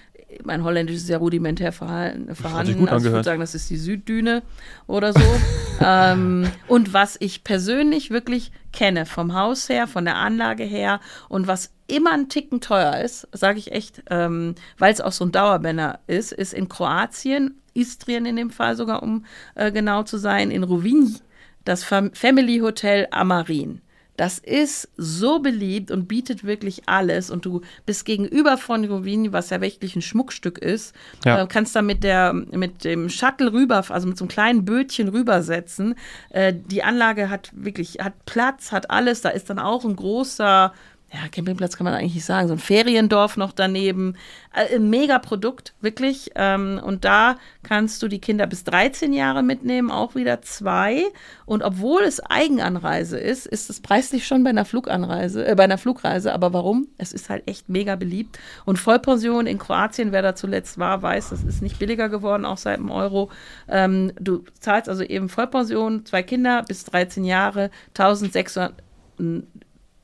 Mein 0.44 0.64
Holländisch 0.64 0.98
ist 0.98 1.08
sehr 1.08 1.18
rudimentär 1.18 1.72
vorhanden. 1.72 2.34
gut 2.78 2.90
also 2.90 3.08
ich 3.08 3.14
würde 3.14 3.24
sagen, 3.24 3.40
das 3.42 3.56
ist 3.56 3.70
die 3.70 3.78
Süddüne 3.78 4.44
oder 4.88 5.14
so. 5.14 5.22
ähm, 5.82 6.50
und 6.68 6.94
was 6.94 7.18
ich 7.20 7.44
persönlich 7.44 8.12
wirklich 8.12 8.52
kenne, 8.72 9.06
vom 9.06 9.34
Haus 9.34 9.70
her, 9.70 9.88
von 9.88 10.06
der 10.06 10.18
Anlage 10.18 10.64
her 10.64 11.00
und 11.30 11.48
was 11.48 11.72
immer 11.88 12.14
ein 12.14 12.30
Ticken 12.30 12.62
teuer 12.62 13.02
ist, 13.02 13.28
sage 13.32 13.60
ich 13.60 13.72
echt, 13.72 14.04
ähm, 14.10 14.56
weil 14.78 14.92
es 14.92 15.02
auch 15.02 15.12
so 15.12 15.26
ein 15.26 15.32
Dauerbrenner 15.32 16.00
ist, 16.08 16.32
ist 16.32 16.54
in 16.54 16.70
Kroatien, 16.70 17.62
Istrien 17.74 18.26
in 18.26 18.36
dem 18.36 18.50
Fall 18.50 18.76
sogar, 18.76 19.04
um 19.04 19.26
äh, 19.56 19.72
genau 19.72 20.04
zu 20.04 20.18
sein, 20.18 20.52
in 20.52 20.64
Rovinj, 20.64 21.20
das 21.66 21.84
Fam 21.84 22.12
Family 22.14 22.60
Hotel 22.60 23.08
Amarin. 23.12 23.82
Das 24.16 24.38
ist 24.38 24.90
so 24.96 25.40
beliebt 25.40 25.90
und 25.90 26.08
bietet 26.08 26.44
wirklich 26.44 26.84
alles. 26.88 27.32
Und 27.32 27.46
du 27.46 27.62
bist 27.86 28.06
gegenüber 28.06 28.58
von 28.58 28.86
Rovinj, 28.86 29.32
was 29.32 29.50
ja 29.50 29.60
wirklich 29.60 29.96
ein 29.96 30.02
Schmuckstück 30.04 30.60
ist, 30.60 30.94
Ja. 31.26 31.42
äh, 31.42 31.48
kannst 31.48 31.76
da 31.76 31.82
mit, 31.82 32.04
der, 32.04 32.34
mit 32.34 32.84
dem 32.84 33.10
Shuttle 33.10 33.52
rüber, 33.54 33.84
also 33.90 34.08
mit 34.08 34.18
so 34.18 34.26
einem 34.26 34.30
kleinen 34.30 34.66
Bötchen 34.66 35.08
rübersetzen. 35.10 35.96
Äh, 36.30 36.54
die 36.54 36.84
Anlage 36.84 37.30
hat 37.30 37.50
wirklich, 37.54 37.98
hat 38.02 38.14
Platz, 38.26 38.72
hat 38.72 38.92
alles. 38.92 39.22
Da 39.22 39.30
ist 39.30 39.50
dann 39.50 39.58
auch 39.60 39.84
ein 39.84 39.96
großer, 39.96 40.74
ja, 41.14 41.28
Campingplatz 41.32 41.78
kann 41.78 41.86
man 41.86 41.94
eigentlich 41.94 42.16
nicht 42.16 42.26
sagen, 42.26 42.48
so 42.48 42.56
ein 42.56 42.60
Feriendorf 42.60 43.38
noch 43.38 43.52
daneben. 43.52 44.16
Äh, 44.52 44.78
Ein 44.78 44.90
mega 44.90 45.20
Produkt, 45.20 45.76
wirklich. 45.80 46.32
Ähm, 46.34 46.82
und 46.84 47.06
da 47.06 47.38
kannst 47.62 48.02
du 48.02 48.08
die 48.08 48.18
Kinder 48.18 48.48
bis 48.48 48.64
13 48.64 49.14
Jahre 49.14 49.44
mitnehmen, 49.44 49.92
auch 49.92 50.16
wieder 50.16 50.42
zwei. 50.42 51.04
Und 51.46 51.62
obwohl 51.62 52.02
es 52.02 52.20
Eigenanreise 52.20 53.20
ist, 53.20 53.46
ist 53.46 53.70
es 53.70 53.80
preislich 53.80 54.26
schon 54.26 54.44
bei 54.44 54.50
einer 54.50 54.66
Fluganreise, 54.66 55.46
äh, 55.46 55.54
bei 55.54 55.66
einer 55.66 55.78
Flugreise. 55.78 56.34
Aber 56.34 56.52
warum? 56.52 56.88
Es 56.98 57.14
ist 57.14 57.30
halt 57.30 57.48
echt 57.48 57.70
mega 57.70 57.96
beliebt. 57.96 58.40
Und 58.66 58.78
Vollpension 58.80 59.46
in 59.46 59.60
Kroatien, 59.60 60.14
wer 60.14 60.24
da 60.24 60.34
zuletzt 60.34 60.80
war, 60.80 61.04
weiß, 61.04 61.30
das 61.30 61.44
ist 61.44 61.62
nicht 61.62 61.78
billiger 61.78 62.10
geworden, 62.10 62.44
auch 62.44 62.58
seit 62.58 62.80
dem 62.80 62.90
Euro. 62.90 63.30
Ähm, 63.70 64.14
du 64.20 64.44
zahlst 64.60 64.90
also 64.90 65.04
eben 65.04 65.30
Vollpension, 65.30 66.08
zwei 66.08 66.24
Kinder 66.24 66.64
bis 66.68 66.86
13 66.86 67.24
Jahre, 67.24 67.70
1600, 67.90 68.74
n- 69.20 69.46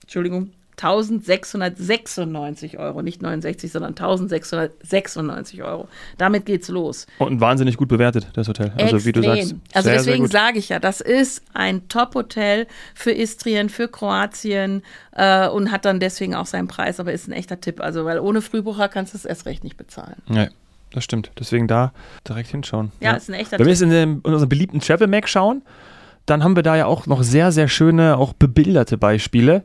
Entschuldigung, 0.03 0.51
1696 0.81 2.79
Euro, 2.79 3.01
nicht 3.01 3.21
69, 3.21 3.71
sondern 3.71 3.91
1696 3.91 5.61
Euro. 5.63 5.89
Damit 6.17 6.45
geht's 6.45 6.69
los. 6.69 7.05
Und 7.17 7.41
wahnsinnig 7.41 7.75
gut 7.77 7.89
bewertet, 7.89 8.29
das 8.33 8.47
Hotel. 8.47 8.71
Also 8.77 9.05
wie 9.05 9.11
du 9.11 9.19
Extrem. 9.19 9.35
sagst. 9.35 9.55
Also 9.73 9.89
sehr, 9.89 9.97
deswegen 9.97 10.27
sage 10.27 10.59
ich 10.59 10.69
ja, 10.69 10.79
das 10.79 11.01
ist 11.01 11.43
ein 11.53 11.87
Top-Hotel 11.89 12.67
für 12.95 13.11
Istrien, 13.11 13.69
für 13.69 13.89
Kroatien 13.89 14.81
äh, 15.11 15.49
und 15.49 15.71
hat 15.71 15.83
dann 15.85 15.99
deswegen 15.99 16.33
auch 16.33 16.45
seinen 16.45 16.67
Preis, 16.67 16.99
aber 16.99 17.11
ist 17.11 17.27
ein 17.27 17.33
echter 17.33 17.59
Tipp. 17.59 17.81
Also, 17.81 18.05
weil 18.05 18.19
ohne 18.19 18.41
Frühbucher 18.41 18.87
kannst 18.87 19.13
du 19.13 19.17
es 19.17 19.25
erst 19.25 19.45
recht 19.45 19.63
nicht 19.65 19.75
bezahlen. 19.75 20.15
Nee, 20.27 20.47
das 20.91 21.03
stimmt. 21.03 21.31
Deswegen 21.37 21.67
da 21.67 21.91
direkt 22.27 22.49
hinschauen. 22.49 22.91
Ja, 23.01 23.13
ist 23.13 23.29
ein 23.29 23.33
echter 23.33 23.59
Wenn 23.59 23.65
wir 23.65 23.73
jetzt 23.73 23.81
in, 23.81 23.89
den, 23.89 24.21
in 24.23 24.33
unseren 24.33 24.49
beliebten 24.49 24.79
Travel 24.79 25.07
Mac 25.07 25.27
schauen, 25.27 25.61
dann 26.25 26.43
haben 26.43 26.55
wir 26.55 26.63
da 26.63 26.75
ja 26.75 26.85
auch 26.85 27.05
noch 27.05 27.23
sehr, 27.23 27.51
sehr 27.51 27.67
schöne, 27.67 28.17
auch 28.17 28.33
bebilderte 28.33 28.97
Beispiele. 28.97 29.63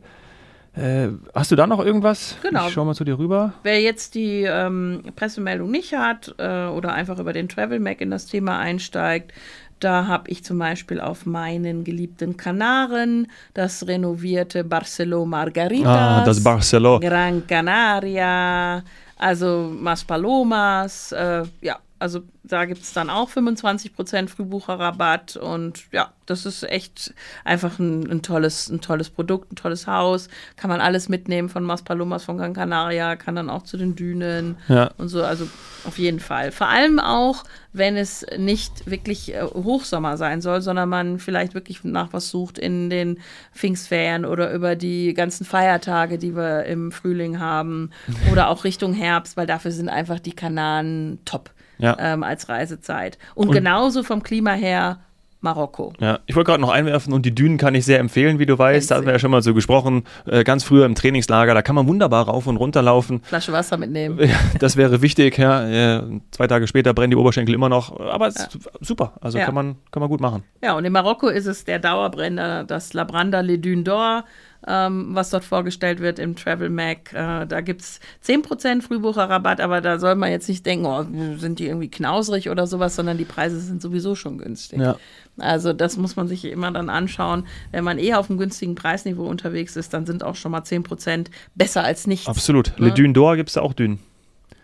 Äh, 0.76 1.08
hast 1.34 1.52
du 1.52 1.56
da 1.56 1.66
noch 1.66 1.84
irgendwas? 1.84 2.36
Genau. 2.42 2.66
Ich 2.66 2.72
schau 2.72 2.84
mal 2.84 2.94
zu 2.94 3.04
dir 3.04 3.18
rüber. 3.18 3.52
Wer 3.62 3.80
jetzt 3.80 4.14
die 4.14 4.42
ähm, 4.42 5.02
Pressemeldung 5.14 5.70
nicht 5.70 5.94
hat 5.94 6.34
äh, 6.38 6.66
oder 6.66 6.92
einfach 6.92 7.18
über 7.18 7.32
den 7.32 7.48
Travel 7.48 7.78
Mac 7.78 8.00
in 8.00 8.10
das 8.10 8.26
Thema 8.26 8.58
einsteigt, 8.58 9.32
da 9.78 10.06
habe 10.06 10.30
ich 10.30 10.44
zum 10.44 10.58
Beispiel 10.58 11.00
auf 11.00 11.26
meinen 11.26 11.84
geliebten 11.84 12.36
Kanaren 12.36 13.30
das 13.52 13.86
renovierte 13.86 14.64
Barceló 14.64 15.26
Margaritas. 15.26 15.86
Ah, 15.86 16.24
das 16.24 16.42
Barceló. 16.42 17.00
Gran 17.00 17.46
Canaria, 17.46 18.82
also 19.16 19.70
Maspalomas, 19.78 21.12
äh, 21.12 21.42
ja, 21.60 21.78
also 22.04 22.20
da 22.42 22.66
gibt 22.66 22.82
es 22.82 22.92
dann 22.92 23.08
auch 23.08 23.30
25% 23.30 24.28
Frühbucherrabatt 24.28 25.36
und 25.38 25.84
ja, 25.90 26.12
das 26.26 26.44
ist 26.44 26.62
echt 26.64 27.14
einfach 27.44 27.78
ein, 27.78 28.10
ein, 28.10 28.20
tolles, 28.20 28.68
ein 28.68 28.82
tolles 28.82 29.08
Produkt, 29.08 29.50
ein 29.52 29.56
tolles 29.56 29.86
Haus. 29.86 30.28
Kann 30.58 30.68
man 30.68 30.82
alles 30.82 31.08
mitnehmen 31.08 31.48
von 31.48 31.64
Maspalomas, 31.64 32.24
von 32.24 32.36
Gran 32.36 32.52
Canaria, 32.52 33.16
kann 33.16 33.36
dann 33.36 33.48
auch 33.48 33.62
zu 33.62 33.78
den 33.78 33.96
Dünen 33.96 34.56
Ja. 34.68 34.90
und 34.98 35.08
so, 35.08 35.24
also 35.24 35.48
auf 35.86 35.98
jeden 35.98 36.20
Fall. 36.20 36.52
Vor 36.52 36.68
allem 36.68 36.98
auch, 37.00 37.44
wenn 37.72 37.96
es 37.96 38.26
nicht 38.36 38.90
wirklich 38.90 39.34
äh, 39.34 39.40
Hochsommer 39.42 40.18
sein 40.18 40.42
soll, 40.42 40.60
sondern 40.60 40.90
man 40.90 41.18
vielleicht 41.18 41.54
wirklich 41.54 41.84
nach 41.84 42.12
was 42.12 42.28
sucht 42.28 42.58
in 42.58 42.90
den 42.90 43.18
Pfingstferien 43.54 44.26
oder 44.26 44.52
über 44.52 44.76
die 44.76 45.14
ganzen 45.14 45.46
Feiertage, 45.46 46.18
die 46.18 46.36
wir 46.36 46.64
im 46.64 46.92
Frühling 46.92 47.40
haben 47.40 47.92
oder 48.30 48.50
auch 48.50 48.64
Richtung 48.64 48.92
Herbst, 48.92 49.38
weil 49.38 49.46
dafür 49.46 49.70
sind 49.70 49.88
einfach 49.88 50.20
die 50.20 50.34
Kanaren 50.36 51.20
top 51.24 51.48
Ja. 51.78 51.96
ähm, 51.98 52.22
als 52.22 52.48
Reisezeit. 52.48 53.18
Und, 53.34 53.48
Und- 53.48 53.54
genauso 53.54 54.02
vom 54.02 54.22
Klima 54.22 54.52
her 54.52 54.98
Marokko. 55.40 55.92
Ja, 56.00 56.20
ich 56.24 56.34
wollte 56.36 56.46
gerade 56.52 56.62
noch 56.62 56.70
einwerfen 56.70 57.12
und 57.12 57.26
die 57.26 57.34
Dünen 57.34 57.58
kann 57.58 57.74
ich 57.74 57.84
sehr 57.84 57.98
empfehlen, 57.98 58.38
wie 58.38 58.46
du 58.46 58.58
weißt. 58.58 58.90
Da 58.90 58.94
hatten 58.96 59.04
wir 59.04 59.12
ja 59.12 59.18
schon 59.18 59.30
mal 59.30 59.42
so 59.42 59.52
gesprochen, 59.52 60.04
äh, 60.26 60.42
ganz 60.42 60.64
früher 60.64 60.86
im 60.86 60.94
Trainingslager, 60.94 61.52
da 61.52 61.60
kann 61.60 61.74
man 61.74 61.86
wunderbar 61.86 62.26
rauf 62.28 62.46
und 62.46 62.56
runter 62.56 62.80
laufen. 62.80 63.20
Flasche 63.24 63.52
Wasser 63.52 63.76
mitnehmen. 63.76 64.18
Ja, 64.18 64.36
das 64.58 64.78
wäre 64.78 65.02
wichtig, 65.02 65.36
ja. 65.36 65.68
Äh, 65.98 66.02
Zwei 66.30 66.46
Tage 66.46 66.66
später 66.66 66.94
brennen 66.94 67.10
die 67.10 67.16
Oberschenkel 67.18 67.54
immer 67.54 67.68
noch, 67.68 68.00
aber 68.00 68.28
es 68.28 68.36
ist 68.36 68.58
super. 68.80 69.12
Also 69.20 69.36
Ja. 69.36 69.44
kann, 69.44 69.54
man, 69.54 69.76
kann 69.90 70.00
man 70.00 70.08
gut 70.08 70.22
machen. 70.22 70.44
Ja, 70.62 70.72
und 70.78 70.86
in 70.86 70.92
Marokko 70.94 71.28
ist 71.28 71.44
es 71.44 71.66
der 71.66 71.78
Dauerbrenner, 71.78 72.64
das 72.64 72.94
Labranda 72.94 73.40
Les 73.40 73.60
Dunes 73.60 73.84
d'Or, 73.84 74.22
ähm, 74.66 75.10
was 75.14 75.30
dort 75.30 75.44
vorgestellt 75.44 76.00
wird 76.00 76.18
im 76.18 76.36
Travel 76.36 76.70
Mac. 76.70 77.12
Äh, 77.12 77.46
da 77.46 77.60
gibt 77.60 77.82
es 77.82 78.00
10% 78.26 78.82
Frühbucherrabatt, 78.82 79.60
aber 79.60 79.80
da 79.80 79.98
soll 79.98 80.14
man 80.14 80.30
jetzt 80.30 80.48
nicht 80.48 80.64
denken, 80.64 80.86
oh, 80.86 81.04
sind 81.38 81.58
die 81.58 81.66
irgendwie 81.66 81.90
knausrig 81.90 82.48
oder 82.50 82.66
sowas, 82.66 82.96
sondern 82.96 83.18
die 83.18 83.24
Preise 83.24 83.60
sind 83.60 83.82
sowieso 83.82 84.14
schon 84.14 84.38
günstig. 84.38 84.80
Ja. 84.80 84.96
Also 85.38 85.72
das 85.72 85.96
muss 85.96 86.16
man 86.16 86.28
sich 86.28 86.44
immer 86.44 86.70
dann 86.70 86.88
anschauen. 86.88 87.46
Wenn 87.72 87.84
man 87.84 87.98
eher 87.98 88.20
auf 88.20 88.30
einem 88.30 88.38
günstigen 88.38 88.74
Preisniveau 88.74 89.24
unterwegs 89.26 89.76
ist, 89.76 89.92
dann 89.92 90.06
sind 90.06 90.22
auch 90.24 90.36
schon 90.36 90.52
mal 90.52 90.60
10% 90.62 91.26
besser 91.54 91.82
als 91.84 92.06
nichts. 92.06 92.28
Absolut. 92.28 92.72
Ne? 92.78 92.86
Le 92.88 92.92
Dune 92.94 93.12
d'Or 93.12 93.36
gibt 93.36 93.48
es 93.50 93.54
da 93.54 93.60
auch 93.62 93.72
Dünen. 93.72 93.98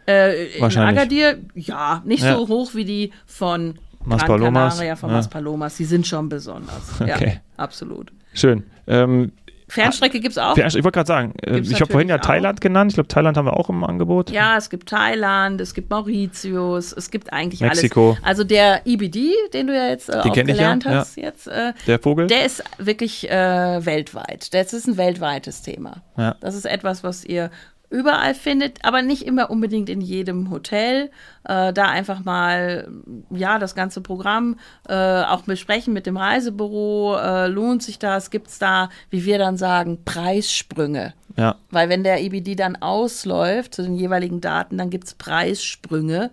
Äh, 0.07 0.47
in 0.55 0.63
Wahrscheinlich. 0.63 0.99
Agadir, 0.99 1.39
ja, 1.55 2.03
nicht 2.05 2.23
Ja. 2.25 2.37
so 2.37 2.49
hoch 2.49 2.75
wie 2.75 2.85
die 2.85 3.13
von 3.27 3.75
Gran 3.99 4.09
Maspalomas, 4.09 4.75
Canaria, 4.75 4.97
von 4.97 5.11
ja. 5.11 5.17
Maspalomas. 5.17 5.77
Die 5.77 5.85
sind 5.85 6.07
schon 6.07 6.29
besonders. 6.29 6.99
Ja, 7.07 7.17
Okay. 7.17 7.41
absolut. 7.57 8.13
Schön. 8.33 8.63
Ähm, 8.87 9.33
Fernstrecke 9.71 10.21
gibt 10.21 10.33
es 10.33 10.39
auch. 10.39 10.57
ich 10.57 10.75
wollte 10.75 10.91
gerade 10.91 11.07
sagen, 11.07 11.35
äh, 11.43 11.53
Gibt's 11.55 11.71
ich 11.71 11.81
habe 11.81 11.91
vorhin 11.91 12.09
ja 12.09 12.17
auch. 12.17 12.21
Thailand 12.21 12.61
genannt. 12.61 12.91
Ich 12.93 12.95
glaube, 12.97 13.09
Thailand 13.09 13.37
haben 13.37 13.47
wir 13.47 13.55
auch 13.57 13.69
im 13.69 13.85
Angebot. 13.85 14.31
Ja, 14.31 14.57
es 14.57 14.71
gibt 14.71 14.89
Thailand, 14.89 15.61
es 15.61 15.75
gibt 15.75 15.91
Mauritius, 15.91 16.93
es 16.93 17.11
gibt 17.11 17.33
eigentlich 17.33 17.61
Mexiko. 17.61 18.11
alles. 18.11 18.25
Also 18.25 18.45
der 18.45 18.83
EBD, 18.87 19.33
den 19.53 19.67
du 19.69 19.75
ja 19.77 19.89
jetzt 19.89 20.09
äh, 20.09 20.13
Den 20.13 20.21
auch 20.21 20.27
ich 20.27 20.37
ja, 20.37 20.43
gelernt 20.43 20.87
hast, 20.87 21.17
jetzt, 21.17 21.47
äh, 21.47 21.73
Der 21.87 21.99
Vogel. 21.99 22.27
der 22.27 22.45
ist 22.47 22.63
wirklich 22.79 23.31
äh, 23.31 23.85
weltweit. 23.85 24.53
Das 24.55 24.73
ist 24.73 24.87
ein 24.87 24.97
weltweites 24.97 25.63
Thema. 25.63 26.03
Ja. 26.17 26.37
Das 26.41 26.55
ist 26.55 26.67
etwas, 26.67 27.03
was 27.05 27.25
ihr 27.25 27.51
überall 27.91 28.35
findet, 28.35 28.85
aber 28.85 29.03
nicht 29.03 29.27
immer 29.27 29.51
unbedingt 29.51 29.91
in 29.91 30.01
jedem 30.01 30.51
Hotel. 30.51 31.11
Äh, 31.45 31.73
da 31.73 31.87
einfach 31.87 32.25
mal, 32.25 32.89
ja, 33.31 33.59
das 33.59 33.75
ganze 33.75 34.01
Programm 34.01 34.59
äh, 34.89 35.23
auch 35.23 35.43
besprechen 35.43 35.93
mit 35.93 36.07
dem 36.07 36.17
Reisebüro. 36.17 37.17
Äh, 37.17 37.49
lohnt 37.49 37.83
sich 37.83 37.99
das? 37.99 38.31
Gibt 38.31 38.49
es 38.49 38.59
da, 38.59 38.89
wie 39.11 39.25
wir 39.25 39.39
dann 39.39 39.57
sagen, 39.57 40.05
Preissprünge? 40.05 41.15
Ja. 41.37 41.57
Weil 41.71 41.89
wenn 41.89 42.05
der 42.05 42.23
EBD 42.23 42.55
dann 42.55 42.77
ausläuft 42.77 43.75
zu 43.75 43.83
den 43.83 43.95
jeweiligen 43.95 44.41
Daten, 44.41 44.79
dann 44.79 44.91
gibt 44.91 45.05
es 45.05 45.15
Preissprünge. 45.15 46.31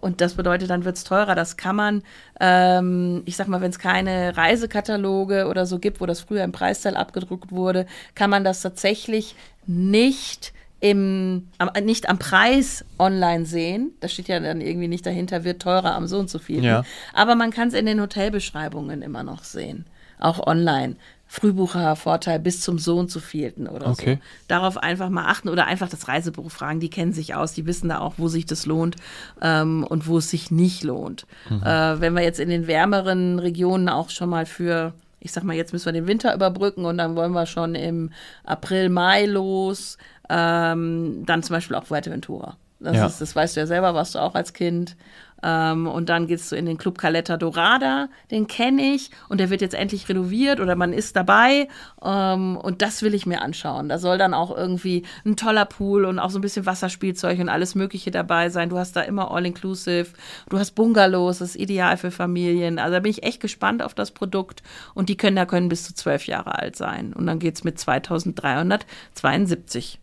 Und 0.00 0.20
das 0.20 0.34
bedeutet, 0.34 0.70
dann 0.70 0.84
wird 0.84 0.96
es 0.96 1.04
teurer. 1.04 1.34
Das 1.34 1.56
kann 1.56 1.76
man, 1.76 2.02
ähm, 2.40 3.22
ich 3.26 3.36
sag 3.36 3.48
mal, 3.48 3.60
wenn 3.60 3.70
es 3.70 3.78
keine 3.78 4.36
Reisekataloge 4.36 5.46
oder 5.46 5.66
so 5.66 5.78
gibt, 5.78 6.00
wo 6.00 6.06
das 6.06 6.20
früher 6.20 6.44
im 6.44 6.52
Preisteil 6.52 6.96
abgedruckt 6.96 7.52
wurde, 7.52 7.86
kann 8.14 8.30
man 8.30 8.44
das 8.44 8.62
tatsächlich 8.62 9.34
nicht 9.66 10.52
im, 10.80 11.48
am, 11.58 11.70
nicht 11.84 12.08
am 12.08 12.18
Preis 12.18 12.84
online 12.98 13.44
sehen. 13.44 13.92
Da 14.00 14.08
steht 14.08 14.28
ja 14.28 14.40
dann 14.40 14.60
irgendwie 14.60 14.88
nicht 14.88 15.04
dahinter, 15.04 15.44
wird 15.44 15.62
teurer 15.62 15.94
am 15.94 16.06
so 16.06 16.18
und 16.18 16.30
so 16.30 16.38
viel. 16.38 16.64
Ja. 16.64 16.84
Aber 17.12 17.34
man 17.34 17.50
kann 17.50 17.68
es 17.68 17.74
in 17.74 17.86
den 17.86 18.00
Hotelbeschreibungen 18.00 19.02
immer 19.02 19.22
noch 19.22 19.44
sehen. 19.44 19.84
Auch 20.18 20.46
online. 20.46 20.96
Frühbuchervorteil 21.32 22.40
bis 22.40 22.60
zum 22.60 22.78
so 22.80 22.98
und 22.98 23.10
so 23.10 23.20
vielten 23.20 23.68
oder 23.68 23.88
Okay. 23.88 24.14
so. 24.14 24.20
Darauf 24.48 24.76
einfach 24.76 25.08
mal 25.10 25.26
achten 25.26 25.48
oder 25.48 25.66
einfach 25.66 25.88
das 25.88 26.08
Reisebüro 26.08 26.48
fragen. 26.48 26.80
Die 26.80 26.90
kennen 26.90 27.12
sich 27.12 27.34
aus, 27.36 27.52
die 27.52 27.66
wissen 27.66 27.88
da 27.88 28.00
auch, 28.00 28.14
wo 28.18 28.26
sich 28.28 28.46
das 28.46 28.66
lohnt 28.66 28.96
ähm, 29.40 29.84
und 29.88 30.06
wo 30.08 30.18
es 30.18 30.28
sich 30.30 30.50
nicht 30.50 30.82
lohnt. 30.82 31.26
Äh, 31.48 32.00
wenn 32.00 32.14
wir 32.14 32.22
jetzt 32.22 32.40
in 32.40 32.48
den 32.48 32.66
wärmeren 32.66 33.38
Regionen 33.38 33.88
auch 33.88 34.10
schon 34.10 34.28
mal 34.28 34.44
für, 34.44 34.92
ich 35.20 35.30
sag 35.32 35.44
mal, 35.44 35.54
jetzt 35.54 35.72
müssen 35.72 35.86
wir 35.86 35.92
den 35.92 36.06
Winter 36.08 36.34
überbrücken 36.34 36.84
und 36.84 36.98
dann 36.98 37.14
wollen 37.14 37.32
wir 37.32 37.46
schon 37.46 37.74
im 37.76 38.10
April, 38.44 38.88
Mai 38.88 39.26
los, 39.26 39.98
ähm, 40.28 41.22
dann 41.26 41.42
zum 41.42 41.54
Beispiel 41.54 41.76
auch 41.76 41.84
Fuerteventura. 41.84 42.56
Das, 42.82 42.96
Ja. 42.96 43.06
ist, 43.06 43.20
das 43.20 43.36
weißt 43.36 43.56
du 43.56 43.60
ja 43.60 43.66
selber, 43.66 43.94
warst 43.94 44.14
du 44.14 44.18
auch 44.18 44.34
als 44.34 44.52
Kind. 44.54 44.96
Ähm, 45.42 45.86
und 45.86 46.08
dann 46.08 46.26
gehst 46.26 46.52
du 46.52 46.56
in 46.56 46.66
den 46.66 46.78
Club 46.78 46.98
Caleta 46.98 47.36
Dorada, 47.36 48.08
den 48.30 48.46
kenne 48.46 48.94
ich 48.94 49.10
und 49.28 49.38
der 49.38 49.50
wird 49.50 49.60
jetzt 49.60 49.74
endlich 49.74 50.08
renoviert 50.08 50.60
oder 50.60 50.76
man 50.76 50.92
ist 50.92 51.16
dabei 51.16 51.68
ähm, 52.02 52.56
und 52.56 52.82
das 52.82 53.02
will 53.02 53.14
ich 53.14 53.26
mir 53.26 53.42
anschauen. 53.42 53.88
Da 53.88 53.98
soll 53.98 54.18
dann 54.18 54.34
auch 54.34 54.56
irgendwie 54.56 55.04
ein 55.24 55.36
toller 55.36 55.64
Pool 55.64 56.04
und 56.04 56.18
auch 56.18 56.30
so 56.30 56.38
ein 56.38 56.42
bisschen 56.42 56.66
Wasserspielzeug 56.66 57.38
und 57.38 57.48
alles 57.48 57.74
Mögliche 57.74 58.10
dabei 58.10 58.50
sein. 58.50 58.68
Du 58.68 58.78
hast 58.78 58.96
da 58.96 59.02
immer 59.02 59.30
All-Inclusive, 59.30 60.08
du 60.48 60.58
hast 60.58 60.72
Bungalows, 60.72 61.38
das 61.38 61.50
ist 61.50 61.56
ideal 61.56 61.96
für 61.96 62.10
Familien. 62.10 62.78
Also 62.78 62.94
da 62.94 63.00
bin 63.00 63.10
ich 63.10 63.22
echt 63.22 63.40
gespannt 63.40 63.82
auf 63.82 63.94
das 63.94 64.10
Produkt 64.10 64.62
und 64.94 65.08
die 65.08 65.16
können 65.16 65.36
da 65.36 65.46
können 65.46 65.68
bis 65.68 65.84
zu 65.84 65.94
zwölf 65.94 66.26
Jahre 66.26 66.58
alt 66.58 66.76
sein. 66.76 67.12
Und 67.12 67.26
dann 67.26 67.38
geht 67.38 67.56
es 67.56 67.64
mit 67.64 67.78
2372 67.78 69.98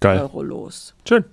Geil. 0.00 0.20
Euro 0.20 0.42
los. 0.42 0.94
Schön. 1.08 1.24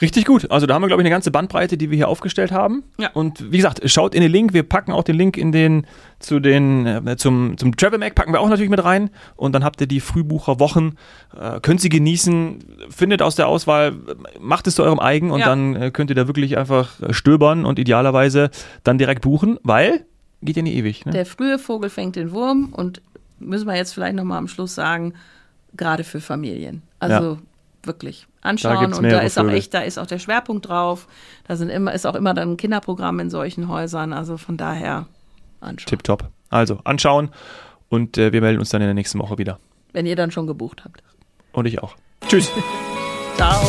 Richtig 0.00 0.26
gut. 0.26 0.50
Also 0.50 0.66
da 0.66 0.74
haben 0.74 0.82
wir, 0.82 0.88
glaube 0.88 1.02
ich, 1.02 1.06
eine 1.06 1.10
ganze 1.14 1.30
Bandbreite, 1.30 1.76
die 1.78 1.90
wir 1.90 1.96
hier 1.96 2.08
aufgestellt 2.08 2.52
haben. 2.52 2.84
Ja. 2.98 3.10
Und 3.12 3.50
wie 3.50 3.56
gesagt, 3.56 3.80
schaut 3.90 4.14
in 4.14 4.20
den 4.20 4.30
Link. 4.30 4.52
Wir 4.52 4.62
packen 4.62 4.92
auch 4.92 5.04
den 5.04 5.16
Link 5.16 5.36
in 5.38 5.52
den 5.52 5.86
zu 6.18 6.38
den 6.40 6.86
äh, 6.86 7.16
zum 7.16 7.56
zum 7.56 7.76
Travel 7.76 7.98
Mac 7.98 8.14
packen 8.14 8.32
wir 8.32 8.40
auch 8.40 8.48
natürlich 8.48 8.70
mit 8.70 8.84
rein. 8.84 9.10
Und 9.36 9.54
dann 9.54 9.64
habt 9.64 9.80
ihr 9.80 9.86
die 9.86 10.00
Frühbucherwochen, 10.00 10.98
äh, 11.38 11.60
könnt 11.60 11.80
sie 11.80 11.88
genießen, 11.88 12.58
findet 12.90 13.22
aus 13.22 13.36
der 13.36 13.48
Auswahl, 13.48 13.94
macht 14.40 14.66
es 14.66 14.74
zu 14.74 14.82
eurem 14.82 14.98
eigen 15.00 15.30
und 15.30 15.40
Ja. 15.40 15.46
dann 15.46 15.76
äh, 15.76 15.90
könnt 15.90 16.10
ihr 16.10 16.16
da 16.16 16.26
wirklich 16.26 16.58
einfach 16.58 17.00
äh, 17.00 17.12
stöbern 17.14 17.64
und 17.64 17.78
idealerweise 17.78 18.50
dann 18.84 18.98
direkt 18.98 19.22
buchen, 19.22 19.58
weil 19.62 20.04
geht 20.42 20.56
ja 20.56 20.62
nie 20.62 20.74
ewig. 20.74 21.06
Ne? 21.06 21.12
Der 21.12 21.24
frühe 21.26 21.58
Vogel 21.58 21.88
fängt 21.90 22.16
den 22.16 22.32
Wurm 22.32 22.68
und 22.72 23.00
müssen 23.38 23.66
wir 23.66 23.76
jetzt 23.76 23.94
vielleicht 23.94 24.14
nochmal 24.16 24.38
am 24.38 24.48
Schluss 24.48 24.74
sagen, 24.74 25.14
gerade 25.74 26.04
für 26.04 26.20
Familien. 26.20 26.82
Also 26.98 27.38
wirklich 27.86 28.26
anschauen 28.42 28.80
gibt's 28.80 28.98
und 28.98 29.04
da 29.04 29.20
ist 29.20 29.38
auch 29.38 29.48
echt, 29.48 29.74
da 29.74 29.80
ist 29.80 29.98
auch 29.98 30.06
der 30.06 30.18
Schwerpunkt 30.18 30.68
drauf. 30.68 31.06
Da 31.46 31.56
sind 31.56 31.68
immer, 31.68 31.92
ist 31.92 32.06
auch 32.06 32.14
immer 32.14 32.34
dann 32.34 32.52
ein 32.52 32.56
Kinderprogramm 32.56 33.20
in 33.20 33.30
solchen 33.30 33.68
Häusern. 33.68 34.12
Also 34.12 34.36
von 34.36 34.56
daher 34.56 35.06
anschauen. 35.60 35.88
Tipptopp. 35.88 36.28
Also 36.50 36.78
anschauen 36.84 37.30
und 37.88 38.18
äh, 38.18 38.32
wir 38.32 38.40
melden 38.40 38.60
uns 38.60 38.70
dann 38.70 38.82
in 38.82 38.88
der 38.88 38.94
nächsten 38.94 39.18
Woche 39.18 39.38
wieder. 39.38 39.58
Wenn 39.92 40.06
ihr 40.06 40.16
dann 40.16 40.30
schon 40.30 40.46
gebucht 40.46 40.84
habt. 40.84 41.02
Und 41.52 41.66
ich 41.66 41.82
auch. 41.82 41.96
Tschüss. 42.28 42.50
Ciao. 43.36 43.62